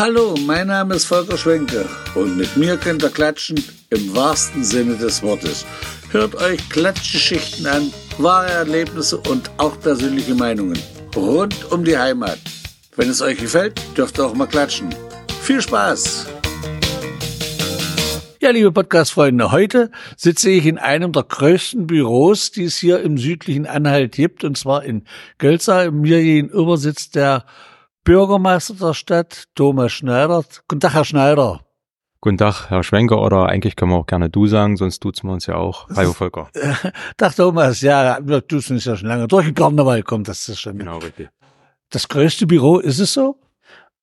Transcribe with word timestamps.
Hallo, 0.00 0.34
mein 0.46 0.68
Name 0.68 0.94
ist 0.94 1.04
Volker 1.04 1.36
Schwenke 1.36 1.86
und 2.14 2.38
mit 2.38 2.56
mir 2.56 2.78
könnt 2.78 3.02
ihr 3.02 3.10
klatschen 3.10 3.62
im 3.90 4.16
wahrsten 4.16 4.64
Sinne 4.64 4.96
des 4.96 5.22
Wortes. 5.22 5.66
Hört 6.10 6.36
euch 6.36 6.70
Klatschgeschichten 6.70 7.66
an, 7.66 7.92
wahre 8.16 8.48
Erlebnisse 8.48 9.18
und 9.18 9.50
auch 9.58 9.78
persönliche 9.78 10.34
Meinungen 10.34 10.78
rund 11.14 11.70
um 11.70 11.84
die 11.84 11.98
Heimat. 11.98 12.38
Wenn 12.96 13.10
es 13.10 13.20
euch 13.20 13.36
gefällt, 13.36 13.78
dürft 13.94 14.18
ihr 14.18 14.24
auch 14.24 14.32
mal 14.32 14.46
klatschen. 14.46 14.88
Viel 15.42 15.60
Spaß! 15.60 16.28
Ja, 18.40 18.52
liebe 18.52 18.72
Podcast-Freunde, 18.72 19.52
heute 19.52 19.90
sitze 20.16 20.48
ich 20.48 20.64
in 20.64 20.78
einem 20.78 21.12
der 21.12 21.24
größten 21.24 21.86
Büros, 21.86 22.50
die 22.52 22.64
es 22.64 22.78
hier 22.78 23.02
im 23.02 23.18
südlichen 23.18 23.66
Anhalt 23.66 24.12
gibt, 24.12 24.44
und 24.44 24.56
zwar 24.56 24.82
in 24.82 25.02
Gölzer. 25.36 25.90
Mir 25.90 26.22
gegenüber 26.22 26.78
sitzt 26.78 27.16
der 27.16 27.44
Bürgermeister 28.04 28.74
der 28.74 28.94
Stadt, 28.94 29.44
Thomas 29.54 29.92
Schneider. 29.92 30.42
Guten 30.68 30.80
Tag, 30.80 30.94
Herr 30.94 31.04
Schneider. 31.04 31.60
Guten 32.22 32.38
Tag, 32.38 32.70
Herr 32.70 32.82
Schwenker, 32.82 33.20
oder 33.20 33.46
eigentlich 33.46 33.76
können 33.76 33.92
wir 33.92 33.98
auch 33.98 34.06
gerne 34.06 34.30
du 34.30 34.46
sagen, 34.46 34.78
sonst 34.78 35.00
duzen 35.04 35.28
wir 35.28 35.34
uns 35.34 35.44
ja 35.44 35.56
auch. 35.56 35.86
Hallo 35.94 36.14
Volker. 36.14 36.48
Tag 37.18 37.36
Thomas, 37.36 37.82
ja, 37.82 38.18
wir 38.22 38.40
duzen 38.40 38.76
uns 38.76 38.86
ja 38.86 38.96
schon 38.96 39.08
lange. 39.08 39.28
Durch 39.28 39.44
den 39.44 39.54
Karneval 39.54 40.02
kommt 40.02 40.28
das 40.28 40.58
schon. 40.58 40.78
Genau, 40.78 40.96
richtig. 40.98 41.28
Das 41.90 42.08
größte 42.08 42.46
Büro, 42.46 42.78
ist 42.78 43.00
es 43.00 43.12
so? 43.12 43.36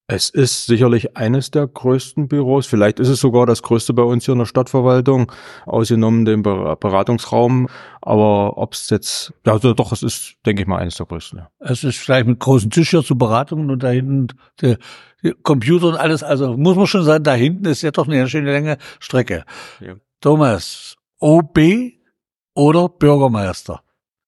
Es 0.10 0.30
ist 0.30 0.68
sicherlich 0.68 1.18
eines 1.18 1.52
der 1.52 1.68
größten 1.68 2.30
Büros. 2.30 2.66
Vielleicht 2.66 3.02
ist 3.02 3.10
es 3.10 3.20
sogar 3.20 3.46
das 3.46 3.62
größte 3.62 3.94
bei 3.94 4.04
uns 4.04 4.24
hier 4.24 4.32
in 4.32 4.40
der 4.40 4.46
Stadtverwaltung, 4.46 5.30
ausgenommen 5.66 6.24
den 6.24 6.44
Beratungsraum. 6.44 7.68
Aber 8.02 8.58
ob 8.58 8.74
es 8.74 8.90
jetzt, 8.90 9.34
also 9.46 9.74
doch, 9.74 9.92
es 9.92 10.04
ist, 10.04 10.36
denke 10.46 10.62
ich 10.62 10.68
mal, 10.68 10.78
eines 10.78 10.96
der 10.96 11.08
größten. 11.08 11.40
Ja. 11.40 11.50
Es 11.60 11.84
ist 11.84 11.98
vielleicht 11.98 12.26
mit 12.26 12.40
großen 12.40 12.70
Tisch 12.70 12.92
hier 12.92 13.04
zu 13.04 13.18
Beratungen 13.18 13.70
und 13.70 13.84
da 13.84 13.90
hinten 13.90 14.28
der, 14.62 14.78
der 15.24 15.34
Computer 15.44 15.88
und 15.88 15.96
alles. 15.96 16.24
Also 16.24 16.56
muss 16.56 16.78
man 16.78 16.88
schon 16.88 17.04
sagen, 17.04 17.26
da 17.26 17.34
hinten 17.34 17.66
ist 17.66 17.82
ja 17.82 17.92
doch 17.92 18.08
eine 18.08 18.30
schöne 18.30 18.54
lange 18.54 18.78
Strecke. 19.02 19.44
Ja. 19.82 19.96
Thomas, 20.22 20.96
OB 21.20 21.60
oder 22.56 22.88
Bürgermeister? 22.88 23.82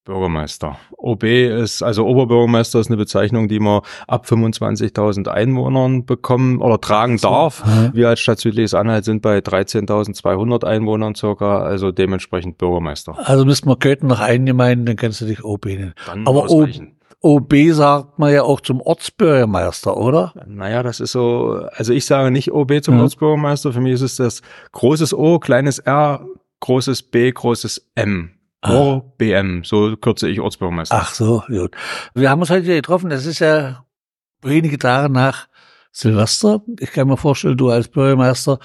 Bürgermeister. 0.04 0.78
OB 0.96 1.24
ist, 1.24 1.82
also 1.82 2.06
Oberbürgermeister 2.06 2.80
ist 2.80 2.88
eine 2.88 2.96
Bezeichnung, 2.96 3.48
die 3.48 3.60
man 3.60 3.82
ab 4.08 4.26
25.000 4.26 5.28
Einwohnern 5.28 6.06
bekommen 6.06 6.60
oder 6.60 6.80
tragen 6.80 7.18
darf. 7.18 7.64
Mhm. 7.64 7.90
Wir 7.92 8.08
als 8.08 8.20
Stadt 8.20 8.40
Südliches 8.40 8.74
Anhalt 8.74 9.04
sind 9.04 9.22
bei 9.22 9.38
13.200 9.38 10.64
Einwohnern 10.64 11.14
circa, 11.14 11.62
also 11.62 11.92
dementsprechend 11.92 12.58
Bürgermeister. 12.58 13.16
Also 13.18 13.44
müssten 13.44 13.68
wir 13.68 13.76
Köthen 13.76 14.08
noch 14.08 14.20
eingemeinden, 14.20 14.86
dann 14.86 14.96
kannst 14.96 15.20
du 15.20 15.26
dich 15.26 15.44
OB 15.44 15.66
nennen. 15.66 15.94
Dann 16.06 16.26
Aber 16.26 16.46
OB 17.22 17.54
sagt 17.72 18.18
man 18.18 18.32
ja 18.32 18.42
auch 18.42 18.62
zum 18.62 18.80
Ortsbürgermeister, 18.80 19.94
oder? 19.94 20.32
Naja, 20.46 20.82
das 20.82 21.00
ist 21.00 21.12
so, 21.12 21.62
also 21.72 21.92
ich 21.92 22.06
sage 22.06 22.30
nicht 22.30 22.50
OB 22.50 22.82
zum 22.82 22.94
mhm. 22.94 23.02
Ortsbürgermeister, 23.02 23.74
für 23.74 23.80
mich 23.80 23.92
ist 23.92 24.02
es 24.02 24.16
das 24.16 24.40
großes 24.72 25.12
O, 25.12 25.38
kleines 25.38 25.78
R, 25.80 26.24
großes 26.60 27.02
B, 27.02 27.30
großes 27.30 27.90
M. 27.94 28.39
OBM, 28.62 29.62
so 29.64 29.96
kürze 29.96 30.28
ich 30.28 30.40
Ortsbürgermeister. 30.40 30.96
Ach 30.96 31.14
so, 31.14 31.42
gut. 31.46 31.74
Wir 32.14 32.30
haben 32.30 32.40
uns 32.40 32.50
heute 32.50 32.66
hier 32.66 32.76
getroffen, 32.76 33.10
das 33.10 33.26
ist 33.26 33.38
ja 33.38 33.84
wenige 34.42 34.78
Tage 34.78 35.12
nach 35.12 35.48
Silvester. 35.92 36.62
Ich 36.78 36.92
kann 36.92 37.08
mir 37.08 37.16
vorstellen, 37.16 37.56
du 37.56 37.70
als 37.70 37.88
Bürgermeister 37.88 38.58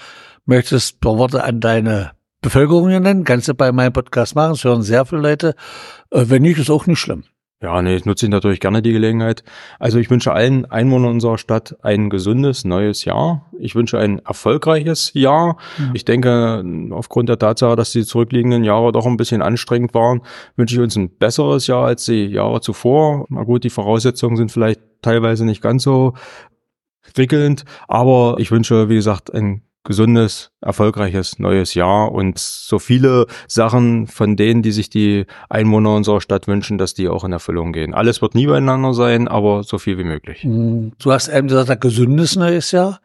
möchtest 0.44 1.00
paar 1.00 1.18
Worte 1.18 1.44
an 1.44 1.60
deine 1.60 2.12
Bevölkerung 2.40 2.88
nennen. 2.88 3.24
Kannst 3.24 3.48
du 3.48 3.54
bei 3.54 3.72
meinem 3.72 3.92
Podcast 3.92 4.34
machen, 4.34 4.52
das 4.52 4.64
hören 4.64 4.82
sehr 4.82 5.06
viele 5.06 5.22
Leute. 5.22 5.54
Äh, 6.10 6.24
wenn 6.26 6.42
nicht, 6.42 6.58
ist 6.58 6.70
auch 6.70 6.86
nicht 6.86 7.00
schlimm. 7.00 7.24
Ja, 7.62 7.80
nee, 7.80 7.96
ich 7.96 8.04
nutze 8.04 8.28
natürlich 8.28 8.60
gerne 8.60 8.82
die 8.82 8.92
Gelegenheit. 8.92 9.42
Also 9.78 9.98
ich 9.98 10.10
wünsche 10.10 10.32
allen 10.32 10.66
Einwohnern 10.66 11.12
unserer 11.12 11.38
Stadt 11.38 11.74
ein 11.82 12.10
gesundes 12.10 12.66
neues 12.66 13.06
Jahr. 13.06 13.50
Ich 13.58 13.74
wünsche 13.74 13.98
ein 13.98 14.18
erfolgreiches 14.18 15.12
Jahr. 15.14 15.56
Ja. 15.78 15.90
Ich 15.94 16.04
denke, 16.04 16.62
aufgrund 16.90 17.30
der 17.30 17.38
Tatsache, 17.38 17.74
dass 17.74 17.92
die 17.92 18.04
zurückliegenden 18.04 18.62
Jahre 18.62 18.92
doch 18.92 19.06
ein 19.06 19.16
bisschen 19.16 19.40
anstrengend 19.40 19.94
waren, 19.94 20.20
wünsche 20.56 20.74
ich 20.74 20.82
uns 20.82 20.96
ein 20.96 21.08
besseres 21.08 21.66
Jahr 21.66 21.86
als 21.86 22.04
die 22.04 22.26
Jahre 22.26 22.60
zuvor. 22.60 23.24
Na 23.30 23.42
gut, 23.44 23.64
die 23.64 23.70
Voraussetzungen 23.70 24.36
sind 24.36 24.52
vielleicht 24.52 24.80
teilweise 25.00 25.46
nicht 25.46 25.62
ganz 25.62 25.82
so 25.82 26.12
prickelnd, 27.14 27.64
aber 27.88 28.36
ich 28.38 28.50
wünsche, 28.50 28.90
wie 28.90 28.96
gesagt, 28.96 29.32
ein 29.32 29.62
gesundes, 29.86 30.50
erfolgreiches 30.60 31.38
neues 31.38 31.74
Jahr 31.74 32.12
und 32.12 32.38
so 32.38 32.78
viele 32.78 33.26
Sachen 33.48 34.06
von 34.06 34.36
denen, 34.36 34.62
die 34.62 34.72
sich 34.72 34.90
die 34.90 35.26
Einwohner 35.48 35.94
unserer 35.94 36.20
Stadt 36.20 36.46
wünschen, 36.46 36.76
dass 36.76 36.92
die 36.92 37.08
auch 37.08 37.24
in 37.24 37.32
Erfüllung 37.32 37.72
gehen. 37.72 37.94
Alles 37.94 38.20
wird 38.20 38.34
nie 38.34 38.46
beieinander 38.46 38.92
sein, 38.92 39.28
aber 39.28 39.62
so 39.62 39.78
viel 39.78 39.96
wie 39.96 40.04
möglich. 40.04 40.42
Hm, 40.42 40.92
du 40.98 41.12
hast 41.12 41.28
eben 41.28 41.48
gesagt, 41.48 41.70
ein 41.70 41.80
gesundes 41.80 42.36
neues 42.36 42.72
Jahr. 42.72 43.00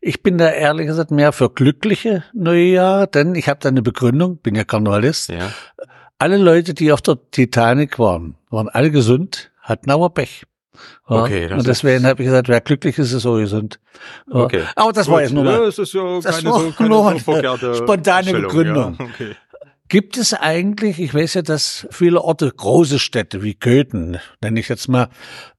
Ich 0.00 0.22
bin 0.22 0.38
da 0.38 0.50
ehrlich 0.50 0.88
gesagt 0.88 1.10
mehr 1.12 1.32
für 1.32 1.50
glückliche 1.50 2.24
neue 2.32 2.64
Jahre, 2.64 3.06
denn 3.06 3.34
ich 3.34 3.48
habe 3.48 3.60
da 3.60 3.68
eine 3.68 3.82
Begründung, 3.82 4.38
bin 4.38 4.54
ja 4.54 4.64
Karnevalist. 4.64 5.28
Ja. 5.28 5.52
Alle 6.18 6.38
Leute, 6.38 6.74
die 6.74 6.92
auf 6.92 7.02
der 7.02 7.18
Titanic 7.30 7.98
waren, 7.98 8.36
waren 8.50 8.68
alle 8.68 8.90
gesund, 8.90 9.50
hatten 9.60 9.90
aber 9.90 10.10
Pech. 10.10 10.44
Ja, 11.08 11.22
okay, 11.22 11.52
und 11.52 11.66
deswegen 11.66 12.06
habe 12.06 12.22
ich 12.22 12.26
gesagt, 12.28 12.48
wer 12.48 12.60
glücklich 12.60 12.98
ist, 12.98 13.12
ist 13.12 13.22
so 13.22 13.34
gesund. 13.34 13.78
Ja. 14.32 14.40
Okay. 14.40 14.62
Aber 14.74 14.92
das 14.92 15.06
Gut. 15.06 15.14
war 15.14 15.22
jetzt 15.22 15.32
nur, 15.32 15.44
ja, 15.44 15.60
das 15.60 15.78
ist 15.78 15.92
ja 15.92 16.20
das 16.20 16.36
keine, 16.36 16.52
so, 16.52 16.72
keine 16.76 16.88
nur 16.88 17.18
so 17.58 17.74
spontane 17.74 18.32
Begründung. 18.32 18.96
Ja, 18.98 19.04
okay. 19.04 19.36
Gibt 19.88 20.16
es 20.16 20.32
eigentlich, 20.32 20.98
ich 20.98 21.12
weiß 21.12 21.34
ja, 21.34 21.42
dass 21.42 21.86
viele 21.90 22.22
Orte, 22.22 22.50
große 22.50 22.98
Städte 22.98 23.42
wie 23.42 23.54
Köthen, 23.54 24.18
nenne 24.40 24.58
ich 24.58 24.68
jetzt 24.70 24.88
mal, 24.88 25.08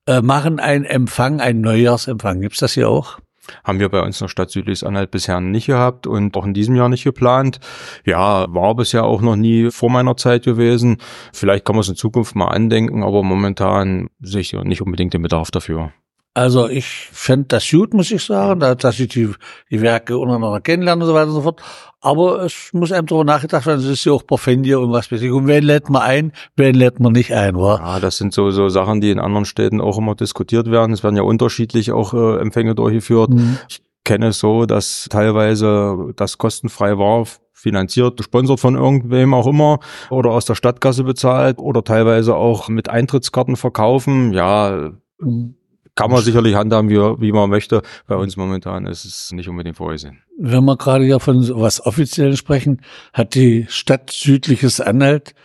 äh, 0.08 0.22
machen 0.22 0.60
einen 0.60 0.86
Empfang, 0.86 1.40
einen 1.40 1.62
Neujahrsempfang. 1.62 2.42
Gibt's 2.42 2.60
das 2.60 2.74
hier 2.74 2.90
auch? 2.90 3.20
Haben 3.64 3.80
wir 3.80 3.90
bei 3.90 4.02
uns 4.02 4.20
in 4.20 4.26
der 4.26 4.30
Stadt 4.30 4.52
Südliches 4.52 4.84
Anhalt 4.84 5.12
bisher 5.12 5.40
nicht 5.40 5.68
gehabt 5.68 6.08
und 6.08 6.36
auch 6.38 6.46
in 6.46 6.54
diesem 6.54 6.76
Jahr 6.76 6.90
nicht 6.90 7.04
geplant. 7.04 7.60
Ja, 8.06 8.46
war 8.54 8.76
bisher 8.76 9.04
auch 9.04 9.22
noch 9.22 9.36
nie 9.36 9.72
vor 9.72 9.90
meiner 9.90 10.18
Zeit 10.18 10.44
gewesen. 10.44 10.98
Vielleicht 11.34 11.66
kann 11.66 11.76
man 11.76 11.82
es 11.82 11.90
in 11.90 11.96
Zukunft 11.96 12.36
mal 12.36 12.48
andenken, 12.48 13.04
aber 13.04 13.24
momentan 13.24 14.10
sehe 14.22 14.42
ich 14.42 14.54
nicht 14.54 14.82
unbedingt 14.82 15.14
den 15.14 15.22
Bedarf 15.22 15.52
dafür. 15.52 15.92
Also 16.36 16.68
ich 16.68 16.88
fände 17.12 17.46
das 17.50 17.70
gut, 17.70 17.94
muss 17.94 18.10
ich 18.10 18.24
sagen, 18.24 18.60
dass 18.60 19.00
ich 19.00 19.08
die, 19.10 19.30
die 19.70 19.82
Werke 19.82 20.18
untereinander 20.18 20.62
kennenlerne 20.62 21.04
und 21.04 21.08
so 21.08 21.14
weiter 21.14 21.28
und 21.28 21.34
so 21.34 21.42
fort. 21.42 21.62
Aber 22.02 22.42
es 22.42 22.72
muss 22.74 22.92
einem 22.92 23.06
darüber 23.06 23.24
nachgedacht 23.24 23.68
werden, 23.68 23.80
es 23.80 23.86
ist 23.86 24.06
ja 24.06 24.14
auch 24.14 24.26
Parfendier 24.26 24.80
und 24.80 24.92
was 24.92 25.12
weiß 25.12 25.22
ich. 25.22 25.32
Und 25.32 25.48
wen 25.48 25.64
lädt 25.64 25.90
man 25.90 26.02
ein, 26.02 26.32
wen 26.56 26.74
lädt 26.74 27.00
man 27.00 27.14
nicht 27.14 27.34
ein, 27.34 27.56
wa? 27.56 27.78
Ja, 27.78 28.00
das 28.00 28.18
sind 28.18 28.34
so, 28.34 28.50
so 28.50 28.68
Sachen, 28.68 29.00
die 29.00 29.12
in 29.12 29.20
anderen 29.20 29.46
Städten 29.46 29.80
auch 29.80 30.00
immer 30.00 30.16
diskutiert 30.16 30.72
werden. 30.72 30.92
Es 30.92 31.04
werden 31.04 31.16
ja 31.16 31.22
unterschiedlich 31.22 31.92
auch 31.92 32.14
äh, 32.14 32.40
Empfänge 32.40 32.74
durchgeführt. 32.74 33.30
Mhm. 33.30 33.60
Ich 33.70 33.82
kenne 34.04 34.30
es 34.30 34.40
so, 34.40 34.66
dass 34.66 35.08
teilweise 35.10 36.14
das 36.16 36.40
kostenfrei 36.40 36.98
war 36.98 37.26
finanziert, 37.54 38.18
gesponsert 38.18 38.60
von 38.60 38.76
irgendwem 38.76 39.34
auch 39.36 39.48
immer 39.48 39.80
oder 40.10 40.32
aus 40.32 40.46
der 40.46 40.56
Stadtkasse 40.56 41.04
bezahlt 41.04 41.60
oder 41.60 41.84
teilweise 41.84 42.36
auch 42.36 42.68
mit 42.68 42.90
Eintrittskarten 42.90 43.56
verkaufen. 43.56 44.34
Ja, 44.34 44.92
mhm 45.20 45.56
kann 45.96 46.12
man 46.12 46.24
sicherlich 46.24 46.56
handhaben, 46.56 46.90
wie, 46.90 46.96
wie 46.96 47.32
man 47.32 47.50
möchte. 47.50 47.82
Bei 48.08 48.16
uns 48.16 48.38
momentan 48.38 48.86
ist 48.86 49.06
es 49.06 49.32
nicht 49.32 49.48
unbedingt 49.50 49.78
vorgesehen. 49.78 50.24
Wenn 50.40 50.66
wir 50.66 50.78
gerade 50.78 51.06
ja 51.06 51.20
von 51.20 51.48
was 51.60 51.86
Offiziellen 51.86 52.38
sprechen, 52.38 52.82
hat 53.14 53.36
die 53.36 53.66
Stadt 53.70 54.10
Südliches 54.12 54.82
Anhalt 54.82 55.36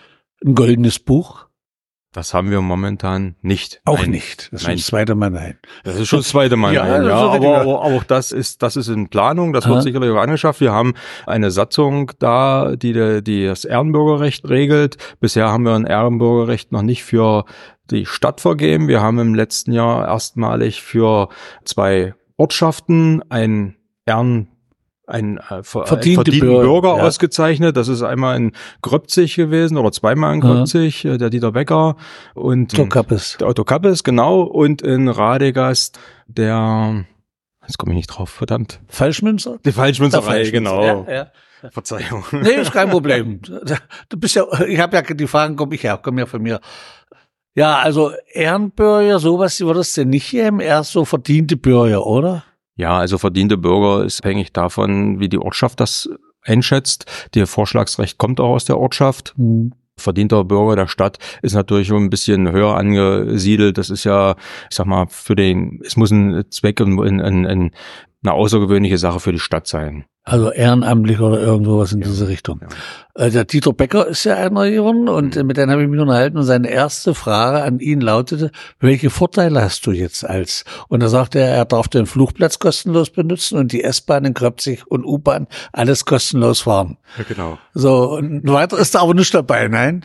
ein 0.45 0.55
goldenes 0.55 0.99
Buch. 0.99 1.49
Das 2.13 2.33
haben 2.33 2.51
wir 2.51 2.63
momentan 2.63 3.37
nicht. 3.43 3.83
Auch 3.85 4.01
nein. 4.01 4.11
nicht. 4.11 4.49
Das 4.51 4.63
ist 4.63 4.67
schon 4.67 4.77
das 4.77 4.87
zweite 4.87 5.15
Mal 5.15 5.31
nein. 5.31 5.59
Das 5.85 5.97
ist 5.97 6.09
schon 6.09 6.21
das 6.21 6.29
zweite 6.29 6.57
Mal 6.57 6.73
ja, 6.73 6.87
nein. 6.87 7.07
Ja, 7.07 7.17
aber, 7.17 7.61
aber, 7.61 7.83
auch 7.83 8.03
das 8.03 8.33
ist, 8.33 8.63
das 8.63 8.77
ist 8.77 8.89
in 8.89 9.09
Planung. 9.09 9.53
Das 9.53 9.69
wird 9.69 9.83
sicherlich 9.83 10.11
auch 10.11 10.17
angeschafft. 10.17 10.63
Wir 10.63 10.73
haben 10.73 10.95
eine 11.27 11.51
Satzung 11.51 12.11
da, 12.19 12.77
die, 12.77 13.23
die 13.23 13.45
das 13.45 13.67
Ehrenbürgerrecht 13.67 14.49
regelt. 14.49 14.97
Bisher 15.21 15.49
haben 15.49 15.65
wir 15.65 15.75
ein 15.75 15.85
Ehrenbürgerrecht 15.85 16.73
noch 16.73 16.83
nicht 16.83 17.05
für 17.05 17.45
die 17.91 18.07
Stadt 18.07 18.41
vergeben. 18.41 18.89
Wir 18.89 19.01
haben 19.01 19.19
im 19.19 19.35
letzten 19.35 19.73
Jahr 19.73 20.07
erstmalig 20.07 20.83
für 20.83 21.29
zwei 21.65 22.15
Ortschaften 22.37 23.23
ein 23.31 23.77
Ehren 24.07 24.49
ein 25.09 25.39
äh, 25.39 25.63
verdiente, 25.63 25.87
verdienten 25.87 26.41
Bürger, 26.41 26.63
Bürger 26.65 26.97
ja. 26.99 27.03
ausgezeichnet. 27.05 27.77
Das 27.77 27.89
ist 27.89 28.03
einmal 28.03 28.37
in 28.37 28.53
Gröbzig 28.83 29.37
gewesen 29.37 29.77
oder 29.79 29.91
zweimal 29.91 30.35
in 30.35 30.41
Gröbzig, 30.41 31.03
ja. 31.03 31.15
Äh, 31.15 31.19
der 31.19 31.31
Dieter 31.31 31.53
Becker 31.53 31.97
und 32.35 32.75
Otto 32.75 32.87
Kappes. 32.87 33.37
Der 33.41 33.49
Otto 33.49 33.65
Kappes, 33.65 34.05
genau. 34.05 34.43
Und 34.43 34.83
in 34.83 35.09
Radegast 35.09 35.99
der, 36.27 37.07
jetzt 37.63 37.79
komme 37.79 37.93
ich 37.93 37.97
nicht 37.97 38.09
drauf, 38.09 38.29
verdammt. 38.29 38.81
Falschmünzer? 38.89 39.59
Die 39.65 39.73
Falschmünzerei, 39.73 40.51
genau. 40.51 41.07
Ja. 41.09 41.31
Verzeihung. 41.71 42.25
Nee, 42.31 42.53
ist 42.53 42.73
kein 42.73 42.91
Problem. 42.91 43.41
Du 44.09 44.19
bist 44.19 44.37
ja, 44.37 44.45
ich 44.67 44.79
habe 44.79 44.97
ja 44.97 45.03
die 45.03 45.27
Fragen, 45.27 45.57
komme 45.57 45.75
ich 45.75 45.83
ja, 45.83 45.97
kommen 45.97 46.19
ja 46.19 46.27
von 46.27 46.41
mir. 46.41 46.61
Ja, 47.59 47.81
also 47.81 48.13
Ehrenbürger, 48.33 49.19
sowas 49.19 49.61
würdest 49.61 49.97
du 49.97 50.05
nicht 50.05 50.31
geben, 50.31 50.61
eher 50.61 50.85
so 50.85 51.05
verdiente 51.05 51.57
Bürger, 51.57 52.07
oder? 52.07 52.45
Ja, 52.77 52.97
also 52.97 53.19
verdiente 53.19 53.57
Bürger 53.57 54.05
ist 54.05 54.21
abhängig 54.21 54.53
davon, 54.53 55.19
wie 55.19 55.29
die 55.29 55.41
Ortschaft 55.41 55.81
das 55.81 56.09
einschätzt. 56.45 57.07
Der 57.35 57.49
Vorschlagsrecht 57.49 58.17
kommt 58.17 58.39
auch 58.39 58.51
aus 58.51 58.65
der 58.65 58.79
Ortschaft. 58.79 59.35
Mhm. 59.37 59.73
verdienter 59.97 60.45
Bürger 60.45 60.77
der 60.77 60.87
Stadt 60.87 61.19
ist 61.43 61.55
natürlich 61.55 61.91
ein 61.91 62.11
bisschen 62.11 62.53
höher 62.53 62.77
angesiedelt. 62.77 63.77
Das 63.77 63.91
ist 63.91 64.05
ja, 64.05 64.37
ich 64.71 64.77
sag 64.77 64.87
mal, 64.87 65.09
für 65.09 65.35
den, 65.35 65.81
es 65.85 65.97
muss 65.97 66.13
ein 66.13 66.45
Zweck 66.51 66.79
und 66.79 67.01
ein, 67.01 67.21
ein, 67.21 67.73
eine 68.23 68.33
außergewöhnliche 68.35 68.99
Sache 68.99 69.19
für 69.19 69.33
die 69.33 69.41
Stadt 69.41 69.67
sein. 69.67 70.05
Also 70.29 70.53
ehrenamtlich 70.53 71.21
oder 71.21 71.41
irgendwo 71.41 71.79
was 71.79 71.93
in 71.93 72.01
ja, 72.01 72.07
diese 72.07 72.29
Richtung. 72.29 72.61
Ja. 72.61 73.25
Äh, 73.27 73.31
der 73.31 73.45
Dieter 73.47 73.73
Becker 73.73 74.07
ist 74.07 74.25
ja 74.25 74.37
einer 74.37 74.71
geworden 74.71 75.09
und 75.09 75.37
mhm. 75.37 75.47
mit 75.47 75.57
dem 75.57 75.71
habe 75.71 75.83
ich 75.83 75.89
mich 75.89 76.01
unterhalten 76.01 76.37
und 76.37 76.45
seine 76.45 76.69
erste 76.69 77.15
Frage 77.15 77.63
an 77.63 77.81
ihn 77.81 78.03
lautete, 78.03 78.51
welche 78.79 79.09
Vorteile 79.09 79.63
hast 79.63 79.87
du 79.87 79.93
jetzt 79.93 80.25
als? 80.25 80.65
Und 80.89 81.03
da 81.03 81.09
sagte 81.09 81.41
er, 81.41 81.49
er 81.49 81.65
darf 81.65 81.89
den 81.89 82.05
Flugplatz 82.05 82.59
kostenlos 82.59 83.09
benutzen 83.09 83.59
und 83.59 83.73
die 83.73 83.83
S-Bahn 83.83 84.27
in 84.27 84.35
Kröpzig 84.35 84.87
und 84.87 85.05
U-Bahn 85.05 85.47
alles 85.73 86.05
kostenlos 86.05 86.61
fahren. 86.61 86.99
Ja, 87.17 87.25
genau. 87.27 87.59
So, 87.73 88.17
und 88.17 88.47
weiter 88.47 88.79
ist 88.79 88.95
da 88.95 89.01
aber 89.01 89.15
nicht 89.15 89.33
dabei, 89.33 89.69
nein? 89.69 90.05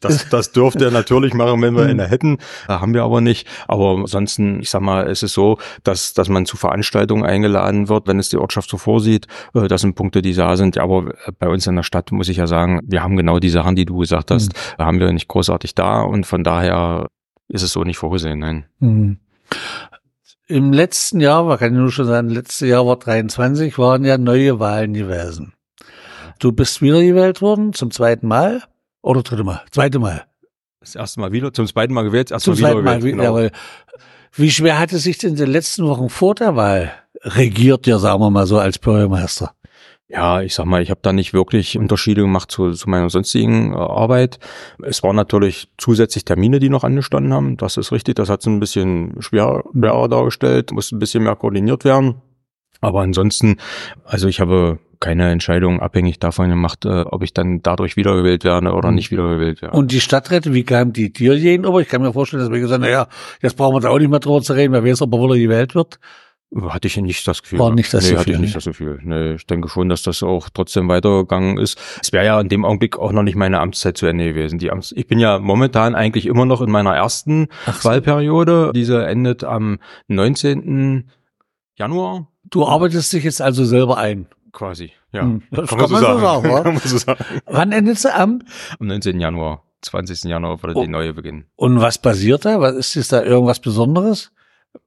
Das, 0.00 0.28
das 0.30 0.52
dürfte 0.52 0.86
er 0.86 0.90
natürlich 0.90 1.34
machen, 1.34 1.60
wenn 1.60 1.76
wir 1.76 1.84
eine 1.84 2.08
hätten. 2.08 2.38
Haben 2.68 2.94
wir 2.94 3.02
aber 3.02 3.20
nicht. 3.20 3.46
Aber 3.68 3.98
ansonsten, 3.98 4.60
ich 4.60 4.70
sag 4.70 4.80
mal, 4.80 5.06
es 5.08 5.22
ist 5.22 5.34
so, 5.34 5.58
dass, 5.82 6.14
dass 6.14 6.30
man 6.30 6.46
zu 6.46 6.56
Veranstaltungen 6.56 7.22
eingeladen 7.22 7.90
wird, 7.90 8.06
wenn 8.06 8.18
es 8.18 8.30
die 8.30 8.38
Ortschaft 8.38 8.70
so 8.70 8.78
vorsieht. 8.78 9.26
Äh, 9.54 9.68
das 9.68 9.82
sind 9.82 9.94
Punkte, 9.94 10.22
die 10.22 10.32
da 10.32 10.56
sind. 10.56 10.78
Aber 10.78 11.12
bei 11.38 11.48
uns 11.48 11.66
in 11.66 11.76
der 11.76 11.82
Stadt 11.82 12.12
muss 12.12 12.30
ich 12.30 12.38
ja 12.38 12.46
sagen, 12.46 12.80
wir 12.84 13.02
haben 13.02 13.16
genau 13.18 13.40
die 13.40 13.50
Sachen, 13.50 13.76
die 13.76 13.84
du 13.84 13.98
gesagt 13.98 14.30
hast, 14.30 14.54
mhm. 14.78 14.82
haben 14.82 15.00
wir 15.00 15.12
nicht 15.12 15.28
großartig 15.28 15.74
da. 15.74 16.00
Und 16.00 16.24
von 16.24 16.42
daher 16.42 17.08
ist 17.48 17.62
es 17.62 17.72
so 17.72 17.84
nicht 17.84 17.98
vorgesehen, 17.98 18.38
nein. 18.38 18.64
Mhm. 18.78 19.18
Im 20.46 20.72
letzten 20.72 21.20
Jahr, 21.20 21.44
man 21.44 21.58
kann 21.58 21.74
ja 21.74 21.80
nur 21.80 21.92
schon 21.92 22.06
sagen, 22.06 22.30
letztes 22.30 22.68
Jahr 22.68 22.86
war 22.86 22.96
23, 22.96 23.78
waren 23.78 24.04
ja 24.04 24.16
neue 24.16 24.60
Wahlen 24.60 24.94
gewesen. 24.94 25.52
Du 26.38 26.52
bist 26.52 26.80
wiedergewählt 26.80 27.42
worden 27.42 27.74
zum 27.74 27.90
zweiten 27.90 28.28
Mal. 28.28 28.62
Oder 29.04 29.22
dritte 29.22 29.44
Mal? 29.44 29.62
Zweite 29.70 29.98
Mal. 29.98 30.24
Das 30.80 30.94
erste 30.94 31.20
Mal 31.20 31.30
wieder, 31.30 31.52
zum 31.52 31.66
zweiten 31.66 31.92
Mal 31.92 32.04
gewählt, 32.04 32.30
erst 32.30 32.46
zum 32.46 32.56
zweiten 32.56 32.82
Mal 32.82 32.98
gewählt. 32.98 33.16
Genau. 33.16 33.38
Ja, 33.38 33.50
wie 34.32 34.50
schwer 34.50 34.78
hat 34.78 34.92
es 34.92 35.02
sich 35.02 35.18
denn 35.18 35.30
in 35.30 35.36
den 35.36 35.50
letzten 35.50 35.86
Wochen 35.86 36.08
vor 36.08 36.34
der 36.34 36.56
Wahl 36.56 36.92
regiert, 37.22 37.86
ja, 37.86 37.98
sagen 37.98 38.20
wir 38.20 38.30
mal 38.30 38.46
so, 38.46 38.58
als 38.58 38.78
Bürgermeister? 38.78 39.52
Ja, 40.08 40.40
ich 40.40 40.54
sag 40.54 40.64
mal, 40.64 40.82
ich 40.82 40.90
habe 40.90 41.00
da 41.02 41.12
nicht 41.12 41.34
wirklich 41.34 41.78
Unterschiede 41.78 42.22
gemacht 42.22 42.50
zu, 42.50 42.72
zu 42.72 42.88
meiner 42.88 43.10
sonstigen 43.10 43.72
äh, 43.72 43.76
Arbeit. 43.76 44.38
Es 44.82 45.02
waren 45.02 45.16
natürlich 45.16 45.68
zusätzlich 45.76 46.24
Termine, 46.24 46.58
die 46.58 46.68
noch 46.68 46.84
angestanden 46.84 47.32
haben. 47.32 47.56
Das 47.56 47.76
ist 47.76 47.92
richtig. 47.92 48.16
Das 48.16 48.28
hat 48.30 48.40
es 48.40 48.46
ein 48.46 48.60
bisschen 48.60 49.16
schwer, 49.20 49.64
schwerer 49.72 50.08
dargestellt, 50.08 50.72
muss 50.72 50.92
ein 50.92 50.98
bisschen 50.98 51.24
mehr 51.24 51.36
koordiniert 51.36 51.84
werden. 51.84 52.22
Aber 52.84 53.00
ansonsten, 53.00 53.56
also 54.04 54.28
ich 54.28 54.40
habe 54.40 54.78
keine 55.00 55.30
Entscheidung 55.30 55.80
abhängig 55.80 56.18
davon 56.18 56.48
gemacht, 56.48 56.84
äh, 56.84 57.02
ob 57.02 57.22
ich 57.22 57.34
dann 57.34 57.60
dadurch 57.62 57.96
wiedergewählt 57.96 58.44
werde 58.44 58.72
oder 58.72 58.88
mhm. 58.88 58.94
nicht 58.94 59.10
wiedergewählt 59.10 59.60
werde. 59.60 59.76
Und 59.76 59.92
die 59.92 60.00
Stadträte, 60.00 60.54
wie 60.54 60.64
kamen 60.64 60.92
die 60.92 61.12
dir 61.12 61.32
Aber 61.66 61.80
Ich 61.80 61.88
kann 61.88 62.00
mir 62.00 62.12
vorstellen, 62.12 62.42
dass 62.42 62.50
wir 62.50 62.60
gesagt 62.60 62.82
haben, 62.82 62.88
naja, 62.88 63.08
jetzt 63.42 63.56
brauchen 63.56 63.76
wir 63.76 63.80
da 63.80 63.90
auch 63.90 63.98
nicht 63.98 64.10
mehr 64.10 64.20
drüber 64.20 64.40
zu 64.40 64.54
reden, 64.54 64.72
wer 64.72 64.84
weiß, 64.84 65.02
ob 65.02 65.12
er 65.12 65.18
wieder 65.18 65.36
gewählt 65.36 65.74
wird. 65.74 65.98
Hatte 66.62 66.86
ich 66.86 66.96
nicht 66.96 67.26
das 67.26 67.42
Gefühl. 67.42 67.58
War 67.58 67.74
nicht 67.74 67.92
das 67.92 68.04
nee, 68.04 68.10
Gefühl. 68.10 68.20
hatte 68.20 68.30
ich 68.32 68.38
nicht 68.38 68.54
das 68.54 68.64
Gefühl. 68.64 69.00
Nee, 69.02 69.32
ich 69.34 69.46
denke 69.46 69.68
schon, 69.68 69.88
dass 69.88 70.02
das 70.02 70.22
auch 70.22 70.48
trotzdem 70.54 70.88
weitergegangen 70.88 71.58
ist. 71.58 71.78
Es 72.00 72.12
wäre 72.12 72.24
ja 72.24 72.40
in 72.40 72.48
dem 72.48 72.64
Augenblick 72.64 72.96
auch 72.96 73.10
noch 73.10 73.24
nicht 73.24 73.34
meine 73.34 73.58
Amtszeit 73.58 73.96
zu 73.96 74.06
Ende 74.06 74.32
gewesen. 74.32 74.58
Die 74.58 74.70
Amts 74.70 74.92
ich 74.92 75.08
bin 75.08 75.18
ja 75.18 75.40
momentan 75.40 75.96
eigentlich 75.96 76.26
immer 76.26 76.46
noch 76.46 76.60
in 76.60 76.70
meiner 76.70 76.94
ersten 76.94 77.48
so. 77.66 77.88
Wahlperiode. 77.88 78.70
Diese 78.72 79.04
endet 79.04 79.42
am 79.42 79.78
19. 80.06 81.10
Januar. 81.76 82.28
Du 82.54 82.64
arbeitest 82.64 83.12
dich 83.12 83.24
jetzt 83.24 83.42
also 83.42 83.64
selber 83.64 83.98
ein 83.98 84.26
quasi. 84.52 84.92
Ja, 85.10 85.22
hm, 85.22 85.42
das 85.50 85.68
kann, 85.68 85.80
kann, 85.80 85.90
man, 85.90 86.00
so 86.00 86.06
sagen. 86.06 86.20
sagen, 86.20 86.42
kann 86.62 86.74
man 86.74 86.82
so 86.84 86.98
sagen. 86.98 87.24
Wann 87.46 87.72
endet 87.72 87.98
sie 87.98 88.14
am? 88.14 88.42
Am 88.78 88.86
19. 88.86 89.18
Januar. 89.18 89.64
20. 89.82 90.22
Januar 90.22 90.62
würde 90.62 90.78
oh. 90.78 90.82
die 90.82 90.88
neue 90.88 91.12
beginnen. 91.12 91.46
Und 91.56 91.80
was 91.80 91.98
passiert 91.98 92.44
da? 92.44 92.60
Was 92.60 92.76
ist, 92.76 92.94
ist 92.94 93.12
da 93.12 93.24
irgendwas 93.24 93.58
Besonderes? 93.58 94.30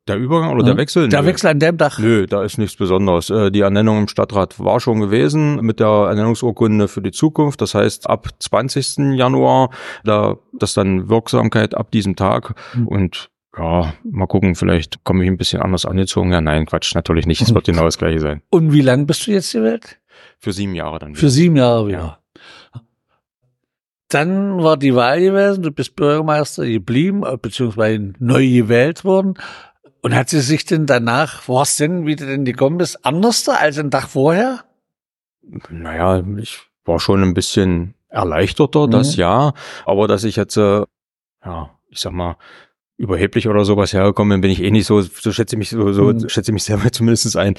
Der 0.08 0.16
Übergang 0.18 0.52
oder 0.52 0.62
hm? 0.62 0.66
der 0.66 0.78
Wechsel? 0.78 1.10
Der 1.10 1.22
Nö. 1.22 1.28
Wechsel 1.28 1.48
an 1.48 1.60
dem 1.60 1.78
Tag? 1.78 2.00
Nö, 2.00 2.26
da 2.26 2.42
ist 2.42 2.58
nichts 2.58 2.78
Besonderes. 2.78 3.30
Äh, 3.30 3.52
die 3.52 3.62
Ernennung 3.62 4.00
im 4.00 4.08
Stadtrat 4.08 4.60
war 4.64 4.80
schon 4.80 5.02
gewesen 5.02 5.58
mit 5.58 5.82
der 5.82 5.88
Ernennungsurkunde 5.88 6.88
für 6.88 7.02
die 7.02 7.12
Zukunft. 7.12 7.60
Das 7.60 7.76
heißt, 7.76 8.10
ab 8.10 8.30
20. 8.40 9.18
Januar, 9.18 9.72
da, 10.06 10.38
das 10.54 10.74
dann 10.74 11.10
Wirksamkeit 11.10 11.76
ab 11.76 11.92
diesem 11.92 12.16
Tag. 12.16 12.56
Mhm. 12.74 12.88
Und 12.88 13.30
ja, 13.58 13.94
mal 14.04 14.28
gucken, 14.28 14.56
vielleicht 14.56 15.04
komme 15.04 15.24
ich 15.24 15.30
ein 15.30 15.38
bisschen 15.38 15.62
anders 15.62 15.86
angezogen. 15.86 16.32
Ja, 16.32 16.42
nein, 16.42 16.66
Quatsch, 16.66 16.94
natürlich 16.96 17.26
nicht. 17.26 17.42
Es 17.42 17.54
wird 17.54 17.66
genau 17.66 17.84
das 17.84 17.98
gleiche 17.98 18.20
sein. 18.20 18.42
Und 18.50 18.74
wie 18.74 18.82
lange 18.82 19.06
bist 19.06 19.26
du 19.28 19.32
jetzt 19.32 19.54
die 19.54 19.62
Welt? 19.62 20.00
Für 20.40 20.54
sieben 20.54 20.76
Jahre 20.76 21.00
dann. 21.00 21.10
Wieder. 21.10 21.20
Für 21.20 21.30
sieben 21.30 21.56
Jahre 21.56 21.88
wieder. 21.88 22.20
Ja. 22.74 22.82
Dann 24.10 24.64
war 24.64 24.78
die 24.78 24.96
Wahl 24.96 25.20
gewesen, 25.20 25.64
du 25.64 25.72
bist 25.72 25.96
Bürgermeister 25.96 26.66
geblieben, 26.66 27.24
beziehungsweise 27.42 28.14
neu 28.20 28.48
gewählt 28.48 29.04
worden. 29.04 29.34
Und 30.02 30.16
hat 30.16 30.30
sie 30.30 30.40
sich 30.40 30.64
denn 30.64 30.86
danach, 30.86 31.50
war 31.50 31.64
es 31.64 31.76
denn, 31.76 32.06
wie 32.06 32.16
du 32.16 32.26
denn 32.26 32.46
gekommen 32.46 32.78
bist, 32.78 33.04
anders 33.06 33.48
als 33.50 33.78
ein 33.78 33.92
Tag 33.92 34.08
vorher? 34.08 34.64
Naja, 35.70 36.24
ich 36.38 36.60
war 36.86 37.00
schon 37.00 37.24
ein 37.24 37.34
bisschen 37.34 37.96
erleichterter, 38.08 38.88
das 38.88 39.16
mhm. 39.16 39.22
ja. 39.22 39.54
Aber 39.86 40.08
dass 40.08 40.24
ich 40.24 40.38
jetzt, 40.38 40.56
äh, 40.56 40.84
ja, 41.44 41.72
ich 41.90 42.00
sag 42.00 42.14
mal, 42.14 42.38
überheblich 42.98 43.48
oder 43.48 43.64
sowas 43.64 43.94
hergekommen 43.94 44.36
bin, 44.36 44.42
bin 44.42 44.52
ich 44.52 44.62
eh 44.62 44.72
nicht 44.72 44.88
so, 44.88 45.02
so 45.02 45.32
schätze 45.32 45.56
ich 45.56 45.60
mich 45.60 45.70
so, 45.70 45.94
so 45.94 46.06
mhm. 46.06 46.30
schätze 46.30 46.52
ich 46.52 46.54
mich 46.54 46.64
selber 46.64 46.92
zumindest 46.92 47.36
ein. 47.38 47.56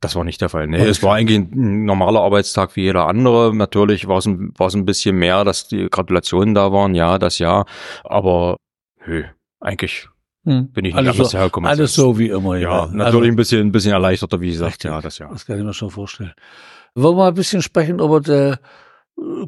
Das 0.00 0.16
war 0.16 0.24
nicht 0.24 0.40
der 0.40 0.48
Fall. 0.48 0.66
Nee, 0.66 0.84
es 0.84 1.00
war 1.04 1.14
eigentlich 1.14 1.38
ein 1.38 1.84
normaler 1.84 2.22
Arbeitstag 2.22 2.74
wie 2.74 2.82
jeder 2.82 3.06
andere. 3.06 3.54
Natürlich 3.54 4.08
war 4.08 4.18
es 4.18 4.26
ein, 4.26 4.52
war 4.58 4.66
es 4.66 4.74
ein 4.74 4.84
bisschen 4.84 5.14
mehr, 5.14 5.44
dass 5.44 5.68
die 5.68 5.88
Gratulationen 5.88 6.54
da 6.54 6.72
waren, 6.72 6.96
ja, 6.96 7.18
das 7.18 7.38
ja. 7.38 7.66
Aber 8.02 8.56
nö, 9.06 9.22
eigentlich 9.60 10.08
hm. 10.44 10.72
bin 10.72 10.86
ich 10.86 10.94
nicht 10.94 10.98
alles 10.98 11.12
anders 11.12 11.30
so, 11.30 11.38
hergekommen. 11.38 11.70
Alles 11.70 11.94
so 11.94 12.18
wie 12.18 12.30
immer, 12.30 12.56
ja. 12.56 12.86
Ja, 12.86 12.86
natürlich 12.86 13.04
also, 13.04 13.20
ein 13.20 13.36
bisschen, 13.36 13.60
ein 13.68 13.72
bisschen 13.72 13.92
erleichterter, 13.92 14.40
wie 14.40 14.50
gesagt, 14.50 14.82
ja, 14.82 15.00
das 15.00 15.18
ja. 15.18 15.28
Das 15.28 15.46
kann 15.46 15.58
ich 15.58 15.64
mir 15.64 15.72
schon 15.72 15.90
vorstellen. 15.90 16.32
Wollen 16.96 17.16
wir 17.16 17.22
mal 17.22 17.28
ein 17.28 17.34
bisschen 17.34 17.62
sprechen 17.62 18.00
über 18.00 18.20
die 18.20 18.56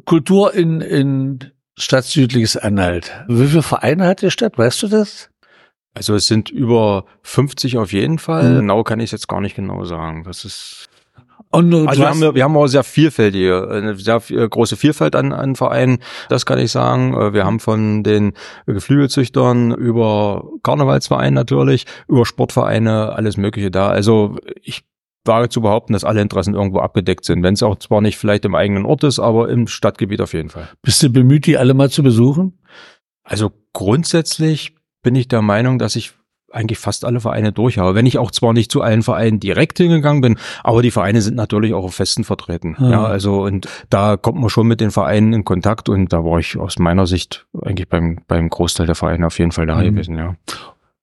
Kultur 0.05 0.53
in, 0.53 0.79
in 0.79 1.51
Stadt 1.77 2.05
Südliches 2.05 2.57
Anhalt. 2.57 3.11
Wie 3.27 3.47
viele 3.47 3.63
Vereine 3.63 4.07
hat 4.07 4.21
die 4.21 4.31
Stadt? 4.31 4.57
Weißt 4.57 4.81
du 4.83 4.87
das? 4.87 5.29
Also 5.93 6.15
es 6.15 6.27
sind 6.27 6.49
über 6.49 7.05
50 7.23 7.77
auf 7.77 7.93
jeden 7.93 8.19
Fall. 8.19 8.49
Mhm. 8.49 8.55
Genau 8.57 8.83
kann 8.83 8.99
ich 8.99 9.05
es 9.05 9.11
jetzt 9.11 9.27
gar 9.27 9.41
nicht 9.41 9.55
genau 9.55 9.85
sagen. 9.85 10.23
Das 10.23 10.45
ist 10.45 10.89
und 11.51 11.73
also 11.87 12.01
wir 12.01 12.09
haben, 12.09 12.35
wir 12.35 12.43
haben 12.43 12.57
auch 12.57 12.67
sehr 12.67 12.83
vielfältige, 12.83 13.69
eine 13.69 13.95
sehr 13.95 14.19
große 14.19 14.75
Vielfalt 14.75 15.15
an, 15.15 15.31
an 15.31 15.55
Vereinen, 15.55 15.99
das 16.27 16.45
kann 16.45 16.59
ich 16.59 16.69
sagen. 16.71 17.13
Äh, 17.13 17.33
wir 17.33 17.45
haben 17.45 17.61
von 17.61 18.03
den 18.03 18.33
Geflügelzüchtern 18.65 19.71
über 19.71 20.49
Karnevalsvereine 20.63 21.33
natürlich, 21.33 21.85
über 22.09 22.25
Sportvereine, 22.25 23.13
alles 23.13 23.37
Mögliche 23.37 23.71
da. 23.71 23.87
Also 23.87 24.35
ich 24.63 24.83
wage 25.25 25.49
zu 25.49 25.61
behaupten, 25.61 25.93
dass 25.93 26.03
alle 26.03 26.21
Interessen 26.21 26.53
irgendwo 26.53 26.79
abgedeckt 26.79 27.25
sind. 27.25 27.43
Wenn 27.43 27.53
es 27.53 27.63
auch 27.63 27.77
zwar 27.77 28.01
nicht 28.01 28.17
vielleicht 28.17 28.45
im 28.45 28.55
eigenen 28.55 28.85
Ort 28.85 29.03
ist, 29.03 29.19
aber 29.19 29.49
im 29.49 29.67
Stadtgebiet 29.67 30.21
auf 30.21 30.33
jeden 30.33 30.49
Fall. 30.49 30.67
Bist 30.81 31.01
du 31.03 31.09
bemüht, 31.09 31.45
die 31.45 31.57
alle 31.57 31.73
mal 31.73 31.89
zu 31.89 32.03
besuchen? 32.03 32.59
Also 33.23 33.51
grundsätzlich 33.73 34.75
bin 35.01 35.15
ich 35.15 35.27
der 35.27 35.41
Meinung, 35.41 35.79
dass 35.79 35.95
ich 35.95 36.13
eigentlich 36.55 36.79
fast 36.79 37.05
alle 37.05 37.19
Vereine 37.19 37.51
durch 37.51 37.77
habe. 37.77 37.95
Wenn 37.95 38.05
ich 38.05 38.17
auch 38.17 38.31
zwar 38.31 38.53
nicht 38.53 38.71
zu 38.71 38.81
allen 38.81 39.03
Vereinen 39.03 39.39
direkt 39.39 39.77
hingegangen 39.77 40.21
bin, 40.21 40.37
aber 40.63 40.81
die 40.81 40.91
Vereine 40.91 41.21
sind 41.21 41.35
natürlich 41.35 41.73
auch 41.73 41.83
auf 41.83 41.95
Festen 41.95 42.23
vertreten. 42.23 42.77
Ja, 42.79 42.91
ja 42.91 43.03
also 43.03 43.43
und 43.43 43.67
da 43.89 44.15
kommt 44.15 44.39
man 44.39 44.49
schon 44.49 44.67
mit 44.67 44.79
den 44.79 44.91
Vereinen 44.91 45.33
in 45.33 45.43
Kontakt 45.43 45.89
und 45.89 46.13
da 46.13 46.23
war 46.23 46.39
ich 46.39 46.57
aus 46.57 46.79
meiner 46.79 47.07
Sicht 47.07 47.45
eigentlich 47.61 47.89
beim, 47.89 48.19
beim 48.27 48.49
Großteil 48.49 48.85
der 48.85 48.95
Vereine 48.95 49.27
auf 49.27 49.37
jeden 49.37 49.51
Fall 49.51 49.65
da 49.65 49.75
mhm. 49.75 49.83
gewesen, 49.83 50.17
ja. 50.17 50.35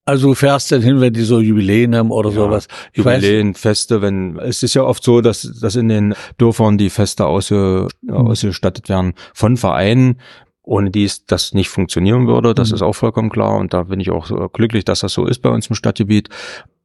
Also 0.05 0.29
du 0.29 0.35
fährst 0.35 0.73
dann 0.73 0.83
hin, 0.83 1.01
wenn 1.01 1.13
die 1.13 1.23
so 1.23 1.39
Jubiläen 1.41 1.95
haben 1.95 2.11
oder 2.11 2.31
ja, 2.31 2.37
sowas. 2.37 2.67
Ich 2.93 2.99
Jubiläen, 2.99 3.55
weiß, 3.55 3.61
Feste, 3.61 4.03
wenn 4.03 4.37
es 4.39 4.63
ist 4.63 4.75
ja 4.75 4.83
oft 4.83 5.05
so, 5.05 5.21
dass, 5.21 5.43
dass 5.61 5.77
in 5.77 5.89
den 5.89 6.15
Dörfern 6.39 6.77
die 6.77 6.91
Feste 6.91 7.27
ausge, 7.27 7.87
mhm. 8.03 8.13
ausgestattet 8.13 8.89
werden 8.89 9.15
von 9.33 9.57
Vereinen, 9.57 10.21
ohne 10.63 10.91
die 10.91 11.09
das 11.29 11.55
nicht 11.55 11.69
funktionieren 11.69 12.27
würde. 12.27 12.53
Das 12.53 12.71
mhm. 12.71 12.75
ist 12.77 12.83
auch 12.83 12.95
vollkommen 12.95 13.31
klar. 13.31 13.57
Und 13.57 13.75
da 13.75 13.85
bin 13.85 14.01
ich 14.01 14.11
auch 14.11 14.53
glücklich, 14.53 14.85
dass 14.85 15.01
das 15.01 15.13
so 15.13 15.27
ist 15.27 15.41
bei 15.41 15.51
uns 15.51 15.69
im 15.69 15.77
Stadtgebiet. 15.77 16.29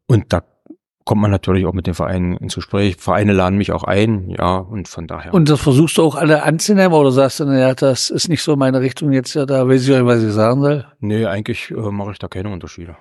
Und 0.06 0.32
da 0.32 0.44
kommt 1.08 1.22
man 1.22 1.32
natürlich 1.32 1.66
auch 1.66 1.74
mit 1.74 1.88
den 1.88 1.94
Vereinen 1.94 2.36
ins 2.38 2.56
Gespräch. 2.56 2.98
Vereine 2.98 3.32
laden 3.32 3.58
mich 3.58 3.72
auch 3.72 3.84
ein, 3.86 4.30
ja, 4.30 4.58
und 4.58 4.90
von 4.90 5.08
daher. 5.08 5.34
Und 5.34 5.50
das 5.50 5.62
versuchst 5.62 5.98
du 5.98 6.04
auch 6.04 6.16
alle 6.16 6.44
anzunehmen 6.44 6.92
oder 6.92 7.12
sagst 7.12 7.40
du, 7.40 7.46
naja, 7.46 7.74
das 7.74 8.10
ist 8.10 8.28
nicht 8.28 8.44
so 8.44 8.58
meine 8.58 8.82
Richtung 8.82 9.14
jetzt 9.14 9.34
ja, 9.34 9.46
da 9.46 9.68
weiß 9.68 9.84
ich 9.84 9.90
nicht, 9.90 10.06
was 10.06 10.22
ich 10.22 10.34
sagen 10.34 10.62
soll? 10.62 10.86
Nee, 11.00 11.26
eigentlich 11.26 11.72
äh, 11.72 11.92
mache 11.92 12.12
ich 12.12 12.20
da 12.20 12.28
keine 12.28 12.50
Unterschiede. 12.50 12.98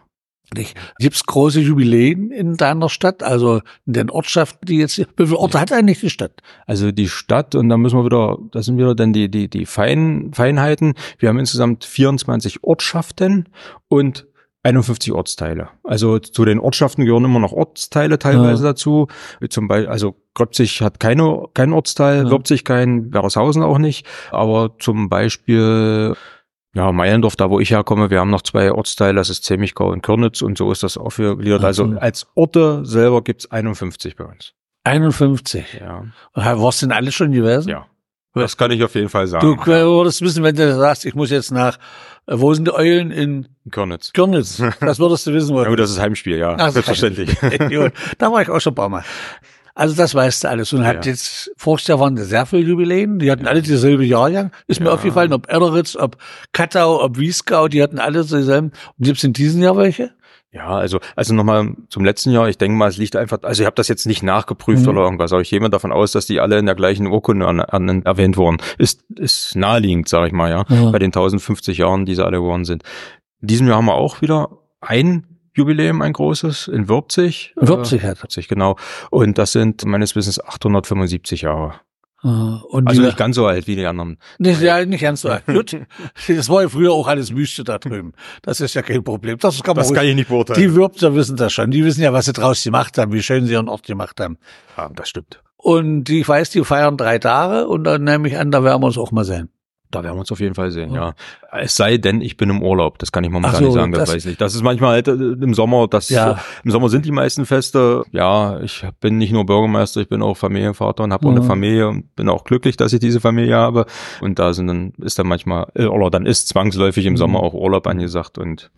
Nicht? 0.55 0.76
Gibt 0.99 1.17
es 1.17 1.26
große 1.26 1.61
Jubiläen 1.61 2.31
in 2.31 2.57
deiner 2.57 2.88
Stadt, 2.88 3.23
also 3.23 3.62
in 3.85 3.93
den 3.95 4.11
Ortschaften, 4.11 4.65
die 4.67 4.79
jetzt, 4.79 4.99
wie 4.99 5.26
viele 5.26 5.38
Orte 5.38 5.61
hat 5.61 5.73
eigentlich 5.73 6.00
die 6.00 6.11
Stadt? 6.11 6.41
Also 6.67 6.93
die 6.93 7.09
Stadt, 7.09 7.55
und 7.55 7.69
da 7.69 7.76
müssen 7.76 7.99
wir 7.99 8.05
wieder, 8.05 8.38
das 8.53 8.67
sind 8.67 8.79
wieder 8.79 8.95
dann 8.95 9.12
die, 9.12 9.29
die, 9.29 9.49
die 9.49 9.67
Fein, 9.67 10.31
Feinheiten. 10.33 10.95
Wir 11.19 11.29
haben 11.29 11.38
insgesamt 11.38 11.85
24 11.85 12.62
Ortschaften 12.62 13.49
und 13.88 14.26
51 14.67 15.12
Ortsteile. 15.12 15.69
Also 15.85 16.19
zu 16.19 16.45
den 16.45 16.59
Ortschaften 16.59 17.05
gehören 17.05 17.25
immer 17.25 17.38
noch 17.38 17.53
Ortsteile 17.53 18.19
teilweise 18.19 18.65
ja. 18.65 18.71
dazu. 18.71 19.07
Zum 19.49 19.69
Beispiel, 19.69 19.88
also 19.88 20.17
Gröbzig 20.35 20.83
hat 20.83 20.99
keine, 20.99 21.45
keinen 21.55 21.73
Ortsteil, 21.73 22.25
ja. 22.25 22.31
Würzig 22.31 22.65
kein, 22.65 23.12
Werdershausen 23.12 23.62
auch 23.62 23.79
nicht. 23.79 24.07
Aber 24.33 24.75
zum 24.79 25.09
Beispiel 25.09 26.15
ja, 26.76 26.92
Meilendorf, 26.92 27.37
da 27.37 27.49
wo 27.49 27.59
ich 27.59 27.71
herkomme, 27.71 28.11
wir 28.11 28.21
haben 28.21 28.28
noch 28.28 28.42
zwei 28.42 28.71
Ortsteile, 28.71 29.14
das 29.14 29.30
ist 29.30 29.45
Zemichgau 29.45 29.90
und 29.90 30.02
Körnitz 30.02 30.42
und 30.42 30.59
so 30.59 30.71
ist 30.71 30.83
das 30.83 30.99
aufgegliedert. 30.99 31.64
Also 31.64 31.95
als 31.99 32.26
Orte 32.35 32.85
selber 32.85 33.25
gibt's 33.25 33.50
51 33.50 34.14
bei 34.16 34.25
uns. 34.25 34.52
51? 34.85 35.80
Ja. 35.80 36.04
Warst 36.35 36.83
du 36.83 36.87
denn 36.87 36.92
alle 36.92 37.12
schon 37.12 37.33
gewesen? 37.33 37.71
Ja. 37.71 37.87
Das 38.35 38.59
kann 38.59 38.71
ich 38.73 38.85
auf 38.85 38.95
jeden 38.95 39.09
Fall 39.09 39.26
sagen. 39.26 39.56
Du 39.56 39.66
würdest 39.66 40.21
wissen, 40.21 40.45
wenn 40.45 40.54
du 40.54 40.76
sagst, 40.76 41.06
ich 41.06 41.14
muss 41.14 41.30
jetzt 41.30 41.50
nach, 41.50 41.78
äh, 42.26 42.35
wo 42.37 42.52
sind 42.52 42.68
die 42.68 42.75
Eulen? 42.75 43.11
In 43.11 43.49
Körnitz. 43.71 44.12
Körnitz. 44.12 44.62
Das 44.80 44.99
würdest 44.99 45.26
du 45.26 45.33
wissen. 45.33 45.56
Ja, 45.56 45.66
gut, 45.66 45.78
das 45.78 45.90
ist 45.90 45.99
Heimspiel, 45.99 46.37
ja. 46.37 46.56
Ach, 46.59 46.71
Selbstverständlich. 46.71 47.35
da 48.18 48.30
war 48.30 48.42
ich 48.42 48.50
auch 48.50 48.61
schon 48.61 48.73
ein 48.73 48.76
paar 48.76 48.90
Mal. 48.90 49.04
Also 49.76 49.95
das 49.95 50.14
weißt 50.14 50.45
du 50.45 50.49
alles. 50.49 50.73
Und 50.73 50.80
ja. 50.80 50.87
hat 50.87 51.04
jetzt, 51.04 51.52
voriges 51.59 51.87
Jahr 51.87 52.00
waren 52.00 52.16
sehr 52.16 52.47
viele 52.47 52.62
Jubiläen. 52.62 53.18
Die 53.18 53.30
hatten 53.30 53.47
alle 53.47 53.61
dieselbe 53.61 54.06
Jahrgang. 54.06 54.50
Ist 54.66 54.80
mir 54.80 54.90
aufgefallen, 54.90 55.35
ob 55.35 55.50
Erderitz, 55.50 55.97
ob 55.97 56.16
Kattau, 56.52 57.04
ob 57.04 57.18
Wiesgau, 57.18 57.68
die 57.68 57.83
hatten 57.83 57.99
alle 57.99 58.23
dieselben. 58.23 58.73
Und 58.99 59.04
gibt 59.04 59.18
es 59.18 59.25
in 59.25 59.35
diesem 59.35 59.62
Jahr 59.62 59.76
welche? 59.76 60.12
Ja, 60.50 60.68
also 60.68 60.99
also 61.14 61.35
nochmal 61.35 61.75
zum 61.90 62.06
letzten 62.06 62.30
Jahr. 62.30 62.49
Ich 62.49 62.56
denke 62.56 62.75
mal, 62.75 62.88
es 62.88 62.97
liegt 62.97 63.16
einfach. 63.16 63.42
Also 63.42 63.62
ich 63.62 63.66
habe 63.66 63.75
das 63.75 63.88
jetzt 63.88 64.06
nicht 64.06 64.23
nachgeprüft 64.23 64.85
mhm. 64.85 64.88
oder 64.88 65.02
irgendwas, 65.02 65.30
aber 65.33 65.42
ich 65.42 65.50
gehe 65.50 65.61
mal 65.61 65.68
davon 65.68 65.92
aus, 65.92 66.12
dass 66.12 66.25
die 66.25 66.40
alle 66.40 66.59
in 66.59 66.64
der 66.64 66.75
gleichen 66.75 67.06
Urkunde 67.06 67.47
an, 67.47 67.61
an, 67.61 68.02
erwähnt 68.04 68.38
wurden. 68.38 68.56
Ist 68.78 69.04
ist 69.16 69.56
naheliegend, 69.56 70.09
sage 70.09 70.28
ich 70.28 70.33
mal, 70.33 70.49
ja, 70.50 70.64
ja, 70.71 70.90
bei 70.90 70.99
den 70.99 71.09
1050 71.09 71.76
Jahren, 71.76 72.06
die 72.06 72.14
sie 72.14 72.25
alle 72.25 72.38
geworden 72.38 72.64
sind. 72.64 72.83
In 73.42 73.49
diesem 73.49 73.68
Jahr 73.68 73.76
haben 73.76 73.87
wir 73.87 73.97
auch 73.97 74.23
wieder 74.23 74.49
ein 74.80 75.36
Jubiläum, 75.57 76.03
ein 76.03 76.13
großes, 76.13 76.69
in 76.69 76.89
Würzig. 76.89 77.55
Würzig 77.57 78.05
äh, 78.05 78.09
hat. 78.09 78.23
Würzig, 78.23 78.47
genau. 78.47 78.77
Und 79.11 79.39
das 79.39 79.53
sind 79.53 79.85
meines 79.87 80.15
Wissens 80.15 80.39
875 80.39 81.43
Jahre. 81.43 81.81
Ah, 82.23 82.61
und 82.69 82.89
also 82.89 83.03
nicht 83.03 83.17
ganz 83.17 83.37
so 83.37 83.47
alt 83.47 83.67
wie 83.67 83.77
die 83.77 83.87
anderen. 83.87 84.19
Nicht, 84.39 84.61
ja, 84.61 84.85
nicht 84.85 85.01
ganz 85.01 85.21
so 85.23 85.29
alt. 85.29 85.47
Gut. 85.47 85.77
Das 86.29 86.49
war 86.49 86.63
ja 86.63 86.69
früher 86.69 86.93
auch 86.93 87.07
alles 87.07 87.35
Wüste 87.35 87.63
da 87.63 87.79
drüben. 87.79 88.13
Das 88.43 88.61
ist 88.61 88.75
ja 88.75 88.83
kein 88.83 89.05
Problem. 89.05 89.39
Das 89.39 89.63
kann, 89.63 89.77
man 89.77 89.85
das 89.85 89.95
kann 89.95 90.07
ich 90.07 90.15
nicht 90.15 90.29
beurteilen. 90.29 90.61
Die 90.61 90.75
Würpser 90.75 91.15
wissen 91.15 91.37
das 91.37 91.53
schon. 91.53 91.71
Die 91.71 91.85
wissen 91.85 92.03
ja, 92.03 92.13
was 92.13 92.27
sie 92.27 92.33
draus 92.33 92.63
gemacht 92.65 92.99
haben, 92.99 93.13
wie 93.13 93.23
schön 93.23 93.47
sie 93.47 93.53
ihren 93.53 93.69
Ort 93.69 93.85
gemacht 93.85 94.21
haben. 94.21 94.39
Ja, 94.77 94.91
das 94.95 95.09
stimmt. 95.09 95.41
Und 95.57 96.09
ich 96.11 96.29
weiß, 96.29 96.51
die 96.51 96.65
feiern 96.65 96.97
drei 96.97 97.19
Tage 97.19 97.67
und 97.69 97.85
dann 97.85 98.05
nehme 98.05 98.29
ich 98.29 98.39
an, 98.39 98.51
da 98.51 98.63
werden 98.63 98.83
wir 98.83 98.87
uns 98.87 98.99
auch 98.99 99.13
mal 99.13 99.25
sehen. 99.25 99.51
Da 99.97 100.05
werden 100.05 100.17
wir 100.17 100.21
uns 100.21 100.33
auf 100.33 100.41
jeden 100.41 100.55
Fall 100.55 100.71
sehen, 100.71 100.93
ja. 100.93 101.15
ja. 101.53 101.59
Es 101.59 101.76
sei 101.76 101.97
denn, 101.97 102.21
ich 102.21 102.37
bin 102.37 102.50
im 102.50 102.62
Urlaub. 102.62 102.99
Das 102.99 103.12
kann 103.12 103.25
ich 103.25 103.31
momentan 103.31 103.59
so, 103.59 103.65
nicht 103.67 103.75
sagen, 103.75 103.93
das, 103.93 104.00
das, 104.00 104.09
weiß 104.11 104.17
ich 104.25 104.26
nicht. 104.26 104.41
Das 104.41 104.55
ist 104.55 104.62
manchmal 104.62 104.93
halt 104.93 105.09
äh, 105.09 105.12
im 105.12 105.55
Sommer, 105.55 105.88
das 105.88 106.09
ja. 106.09 106.33
Äh, 106.33 106.37
im 106.65 106.71
Sommer 106.71 106.88
sind 106.88 107.05
die 107.05 107.12
meisten 107.12 107.47
Feste. 107.47 108.05
Ja, 108.12 108.61
ich 108.61 108.85
bin 109.00 109.19
nicht 109.19 109.33
nur 109.33 109.47
Bürgermeister, 109.47 110.00
ich 110.00 110.09
bin 110.09 110.23
auch 110.23 110.37
Familienvater 110.37 111.05
und 111.05 111.12
habe 111.12 111.26
auch 111.26 111.31
eine 111.31 111.43
Familie 111.43 111.88
und 111.88 112.15
bin 112.15 112.29
auch 112.29 112.45
glücklich, 112.45 112.76
dass 112.76 112.93
ich 112.93 113.00
diese 113.00 113.21
Familie 113.21 113.57
habe. 113.57 113.87
Und 114.21 114.38
da 114.38 114.53
sind 114.53 114.67
dann 114.67 114.93
ist 114.99 115.19
dann 115.19 115.26
manchmal 115.26 115.69
äh, 115.75 115.87
oder 115.87 116.11
dann 116.11 116.26
ist 116.26 116.49
zwangsläufig 116.49 117.07
im 117.07 117.15
mhm. 117.15 117.19
Sommer 117.19 117.41
auch 117.41 117.55
Urlaub 117.55 117.87
angesagt 117.87 118.38
und 118.38 118.71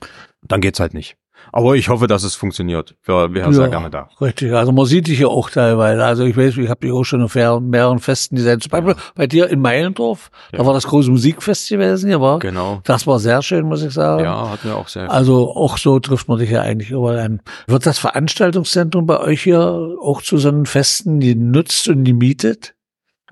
dann 0.42 0.60
geht's 0.60 0.80
halt 0.80 0.94
nicht. 0.94 1.16
Aber 1.52 1.74
ich 1.76 1.88
hoffe, 1.88 2.06
dass 2.06 2.24
es 2.24 2.34
funktioniert. 2.34 2.94
Wir, 3.04 3.32
wir 3.32 3.42
ja, 3.42 3.52
sehr 3.52 3.68
gerne 3.68 3.90
da. 3.90 4.08
Richtig. 4.20 4.52
Also 4.52 4.72
man 4.72 4.86
sieht 4.86 5.06
dich 5.06 5.20
ja 5.20 5.28
auch 5.28 5.50
teilweise. 5.50 6.04
Also 6.04 6.24
ich 6.24 6.36
weiß, 6.36 6.56
ich 6.58 6.68
habe 6.68 6.80
dich 6.80 6.92
auch 6.92 7.04
schon 7.04 7.22
auf 7.22 7.34
mehreren 7.34 7.98
Festen 7.98 8.36
gesehen. 8.36 8.60
Zum 8.60 8.70
Beispiel 8.70 8.96
bei 9.14 9.26
dir 9.26 9.48
in 9.48 9.60
Meilendorf, 9.60 10.30
ja. 10.52 10.58
da 10.58 10.66
war 10.66 10.74
das 10.74 10.86
große 10.86 11.10
Musikfest 11.10 11.68
gewesen, 11.68 12.10
ja, 12.10 12.20
war. 12.20 12.38
Genau. 12.38 12.80
Das 12.84 13.06
war 13.06 13.18
sehr 13.18 13.42
schön, 13.42 13.66
muss 13.66 13.82
ich 13.82 13.92
sagen. 13.92 14.24
Ja, 14.24 14.50
hat 14.50 14.64
mir 14.64 14.74
auch 14.74 14.88
sehr. 14.88 15.10
Also 15.10 15.54
auch 15.54 15.78
so 15.78 15.98
trifft 16.00 16.28
man 16.28 16.38
dich 16.38 16.50
ja 16.50 16.62
eigentlich 16.62 16.90
überall 16.90 17.18
an. 17.18 17.40
Wird 17.66 17.86
das 17.86 17.98
Veranstaltungszentrum 17.98 19.06
bei 19.06 19.18
euch 19.20 19.42
hier 19.42 19.96
auch 20.02 20.22
zu 20.22 20.38
so 20.38 20.48
einem 20.48 20.66
Festen 20.66 21.20
genutzt 21.20 21.88
und 21.88 22.04
gemietet? 22.04 22.74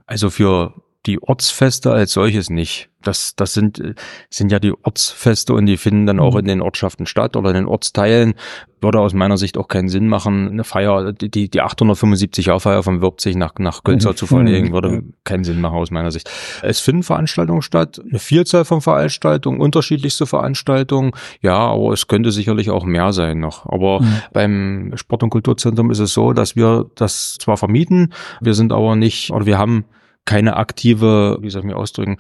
Also 0.06 0.30
für 0.30 0.75
die 1.06 1.22
Ortsfeste 1.22 1.92
als 1.92 2.12
solches 2.12 2.50
nicht. 2.50 2.88
Das, 3.06 3.36
das 3.36 3.54
sind, 3.54 3.82
sind 4.30 4.52
ja 4.52 4.58
die 4.58 4.72
Ortsfeste 4.72 5.54
und 5.54 5.66
die 5.66 5.76
finden 5.76 6.06
dann 6.06 6.20
auch 6.20 6.32
mhm. 6.32 6.40
in 6.40 6.44
den 6.46 6.62
Ortschaften 6.62 7.06
statt 7.06 7.36
oder 7.36 7.50
in 7.50 7.56
den 7.56 7.66
Ortsteilen. 7.66 8.34
Würde 8.80 9.00
aus 9.00 9.14
meiner 9.14 9.38
Sicht 9.38 9.56
auch 9.56 9.68
keinen 9.68 9.88
Sinn 9.88 10.06
machen, 10.06 10.50
eine 10.50 10.64
Feier, 10.64 11.12
die, 11.12 11.48
die 11.48 11.60
875 11.60 12.46
Jahr 12.46 12.60
Feier 12.60 12.82
von 12.82 13.00
Würzig 13.00 13.34
nach, 13.34 13.54
nach 13.58 13.84
Gönzer 13.84 14.10
mhm. 14.10 14.16
zu 14.16 14.26
verlegen, 14.26 14.72
würde 14.72 15.02
keinen 15.25 15.44
Sinn 15.44 15.60
machen 15.60 15.78
aus 15.78 15.90
meiner 15.90 16.10
Sicht. 16.10 16.30
Es 16.62 16.80
finden 16.80 17.02
Veranstaltungen 17.02 17.62
statt, 17.62 18.00
eine 18.08 18.18
Vielzahl 18.18 18.64
von 18.64 18.82
Veranstaltungen, 18.82 19.60
unterschiedlichste 19.60 20.26
Veranstaltungen. 20.26 21.12
Ja, 21.40 21.56
aber 21.56 21.92
es 21.92 22.06
könnte 22.06 22.32
sicherlich 22.32 22.70
auch 22.70 22.84
mehr 22.84 23.12
sein 23.12 23.40
noch. 23.40 23.66
Aber 23.66 24.02
mhm. 24.02 24.22
beim 24.32 24.92
Sport- 24.96 25.22
und 25.22 25.30
Kulturzentrum 25.30 25.90
ist 25.90 26.00
es 26.00 26.12
so, 26.12 26.32
dass 26.32 26.54
wir 26.54 26.86
das 26.96 27.38
zwar 27.40 27.56
vermieten, 27.56 28.12
wir 28.40 28.54
sind 28.54 28.72
aber 28.72 28.94
nicht, 28.94 29.30
oder 29.30 29.46
wir 29.46 29.58
haben 29.58 29.86
keine 30.26 30.56
aktive, 30.56 31.38
wie 31.40 31.48
soll 31.48 31.60
ich 31.60 31.66
mich 31.66 31.76
ausdrücken, 31.76 32.18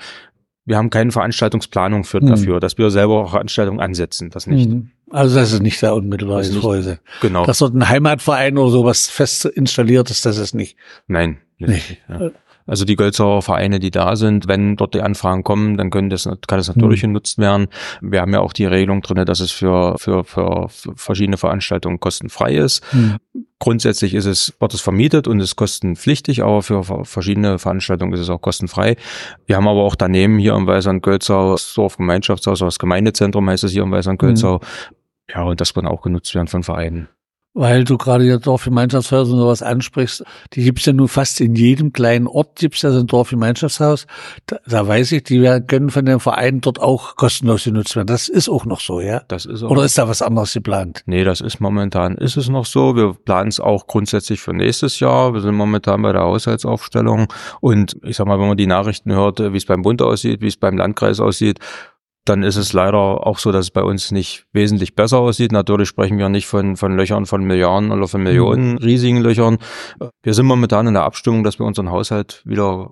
wir 0.66 0.76
haben 0.76 0.90
keine 0.90 1.12
Veranstaltungsplanung 1.12 2.04
für, 2.04 2.20
mhm. 2.20 2.26
dafür, 2.26 2.60
dass 2.60 2.76
wir 2.76 2.90
selber 2.90 3.24
auch 3.24 3.30
Veranstaltungen 3.30 3.80
ansetzen, 3.80 4.30
das 4.30 4.46
nicht. 4.46 4.68
Mhm. 4.68 4.90
Also 5.10 5.36
das 5.36 5.52
ist 5.52 5.62
nicht 5.62 5.80
der 5.80 5.94
unmittelbare 5.94 6.42
Häuser. 6.62 6.98
Genau. 7.20 7.46
Dass 7.46 7.58
dort 7.58 7.74
ein 7.74 7.88
Heimatverein 7.88 8.58
oder 8.58 8.70
sowas 8.70 9.08
fest 9.08 9.44
installiert 9.44 10.10
ist, 10.10 10.26
das 10.26 10.36
ist 10.36 10.54
nicht. 10.54 10.76
Nein. 11.06 11.38
Nicht. 11.58 11.98
Ja. 12.08 12.30
Also 12.66 12.84
die 12.84 12.96
Gölzer 12.96 13.42
Vereine, 13.42 13.78
die 13.78 13.90
da 13.90 14.16
sind, 14.16 14.48
wenn 14.48 14.76
dort 14.76 14.94
die 14.94 15.02
Anfragen 15.02 15.44
kommen, 15.44 15.76
dann 15.76 15.90
können 15.90 16.10
das, 16.10 16.24
kann 16.24 16.58
das 16.58 16.74
natürlich 16.74 17.02
mhm. 17.02 17.08
genutzt 17.08 17.38
werden. 17.38 17.68
Wir 18.00 18.20
haben 18.20 18.32
ja 18.32 18.40
auch 18.40 18.52
die 18.52 18.66
Regelung 18.66 19.02
drinne, 19.02 19.24
dass 19.24 19.40
es 19.40 19.52
für, 19.52 19.96
für, 19.98 20.24
für 20.24 20.68
verschiedene 20.68 21.36
Veranstaltungen 21.36 22.00
kostenfrei 22.00 22.54
ist. 22.54 22.82
Mhm. 22.92 23.16
Grundsätzlich 23.58 24.14
ist 24.14 24.26
es, 24.26 24.54
wird 24.60 24.74
es 24.74 24.80
vermietet 24.80 25.28
und 25.28 25.40
ist 25.40 25.56
kostenpflichtig, 25.56 26.42
aber 26.42 26.62
für 26.62 26.82
verschiedene 27.04 27.58
Veranstaltungen 27.58 28.12
ist 28.12 28.20
es 28.20 28.28
auch 28.28 28.40
kostenfrei. 28.40 28.96
Wir 29.46 29.56
haben 29.56 29.68
aber 29.68 29.82
auch 29.82 29.94
daneben 29.94 30.38
hier 30.38 30.54
im 30.54 30.66
Weißand 30.66 31.02
Gölzau 31.02 31.52
das 31.52 31.72
Dorfgemeinschaftshaus, 31.74 32.58
das 32.58 32.78
Gemeindezentrum 32.78 33.48
heißt 33.48 33.64
es 33.64 33.72
hier 33.72 33.82
im 33.82 33.92
Weißand 33.92 34.18
Gölzau. 34.18 34.58
Mhm. 34.58 34.96
Ja, 35.34 35.42
und 35.42 35.60
das 35.60 35.74
kann 35.74 35.86
auch 35.86 36.02
genutzt 36.02 36.34
werden 36.34 36.48
von 36.48 36.62
Vereinen. 36.62 37.08
Weil 37.58 37.84
du 37.84 37.96
gerade 37.96 38.24
ja 38.24 38.36
Dorfgemeinschaftshäuser 38.36 39.32
und 39.32 39.38
sowas 39.38 39.62
ansprichst, 39.62 40.22
die 40.52 40.62
gibt's 40.62 40.84
ja 40.84 40.92
nun 40.92 41.08
fast 41.08 41.40
in 41.40 41.54
jedem 41.54 41.90
kleinen 41.90 42.26
Ort, 42.26 42.56
gibt's 42.56 42.82
ja 42.82 42.90
so 42.90 42.98
ein 42.98 43.06
Dorfgemeinschaftshaus. 43.06 44.06
Da, 44.44 44.58
da 44.66 44.86
weiß 44.86 45.12
ich, 45.12 45.24
die 45.24 45.40
werden, 45.40 45.66
können 45.66 45.88
von 45.88 46.04
den 46.04 46.20
Vereinen 46.20 46.60
dort 46.60 46.78
auch 46.78 47.16
kostenlos 47.16 47.64
genutzt 47.64 47.96
werden. 47.96 48.08
Das 48.08 48.28
ist 48.28 48.50
auch 48.50 48.66
noch 48.66 48.80
so, 48.80 49.00
ja? 49.00 49.22
Das 49.28 49.46
ist 49.46 49.62
auch 49.62 49.70
Oder 49.70 49.84
ist 49.84 49.96
da 49.96 50.06
was 50.06 50.20
anderes 50.20 50.52
geplant? 50.52 51.02
Nee, 51.06 51.24
das 51.24 51.40
ist 51.40 51.58
momentan, 51.58 52.16
ist 52.16 52.36
es 52.36 52.50
noch 52.50 52.66
so. 52.66 52.94
Wir 52.94 53.14
planen 53.14 53.48
es 53.48 53.58
auch 53.58 53.86
grundsätzlich 53.86 54.38
für 54.38 54.52
nächstes 54.52 55.00
Jahr. 55.00 55.32
Wir 55.32 55.40
sind 55.40 55.54
momentan 55.54 56.02
bei 56.02 56.12
der 56.12 56.24
Haushaltsaufstellung. 56.24 57.32
Und 57.62 57.96
ich 58.02 58.16
sag 58.16 58.26
mal, 58.26 58.38
wenn 58.38 58.48
man 58.48 58.58
die 58.58 58.66
Nachrichten 58.66 59.14
hört, 59.14 59.38
wie 59.38 59.56
es 59.56 59.64
beim 59.64 59.80
Bund 59.80 60.02
aussieht, 60.02 60.42
wie 60.42 60.48
es 60.48 60.58
beim 60.58 60.76
Landkreis 60.76 61.20
aussieht, 61.20 61.58
dann 62.28 62.42
ist 62.42 62.56
es 62.56 62.72
leider 62.72 62.98
auch 63.26 63.38
so, 63.38 63.52
dass 63.52 63.66
es 63.66 63.70
bei 63.70 63.82
uns 63.82 64.10
nicht 64.10 64.46
wesentlich 64.52 64.94
besser 64.94 65.18
aussieht. 65.18 65.52
Natürlich 65.52 65.88
sprechen 65.88 66.18
wir 66.18 66.28
nicht 66.28 66.46
von, 66.46 66.76
von 66.76 66.96
Löchern 66.96 67.26
von 67.26 67.44
Milliarden 67.44 67.92
oder 67.92 68.08
von 68.08 68.22
Millionen 68.22 68.72
mhm. 68.72 68.78
riesigen 68.78 69.20
Löchern. 69.20 69.58
Wir 70.22 70.34
sind 70.34 70.46
momentan 70.46 70.86
in 70.86 70.94
der 70.94 71.04
Abstimmung, 71.04 71.44
dass 71.44 71.58
wir 71.58 71.66
unseren 71.66 71.90
Haushalt 71.90 72.42
wieder 72.44 72.90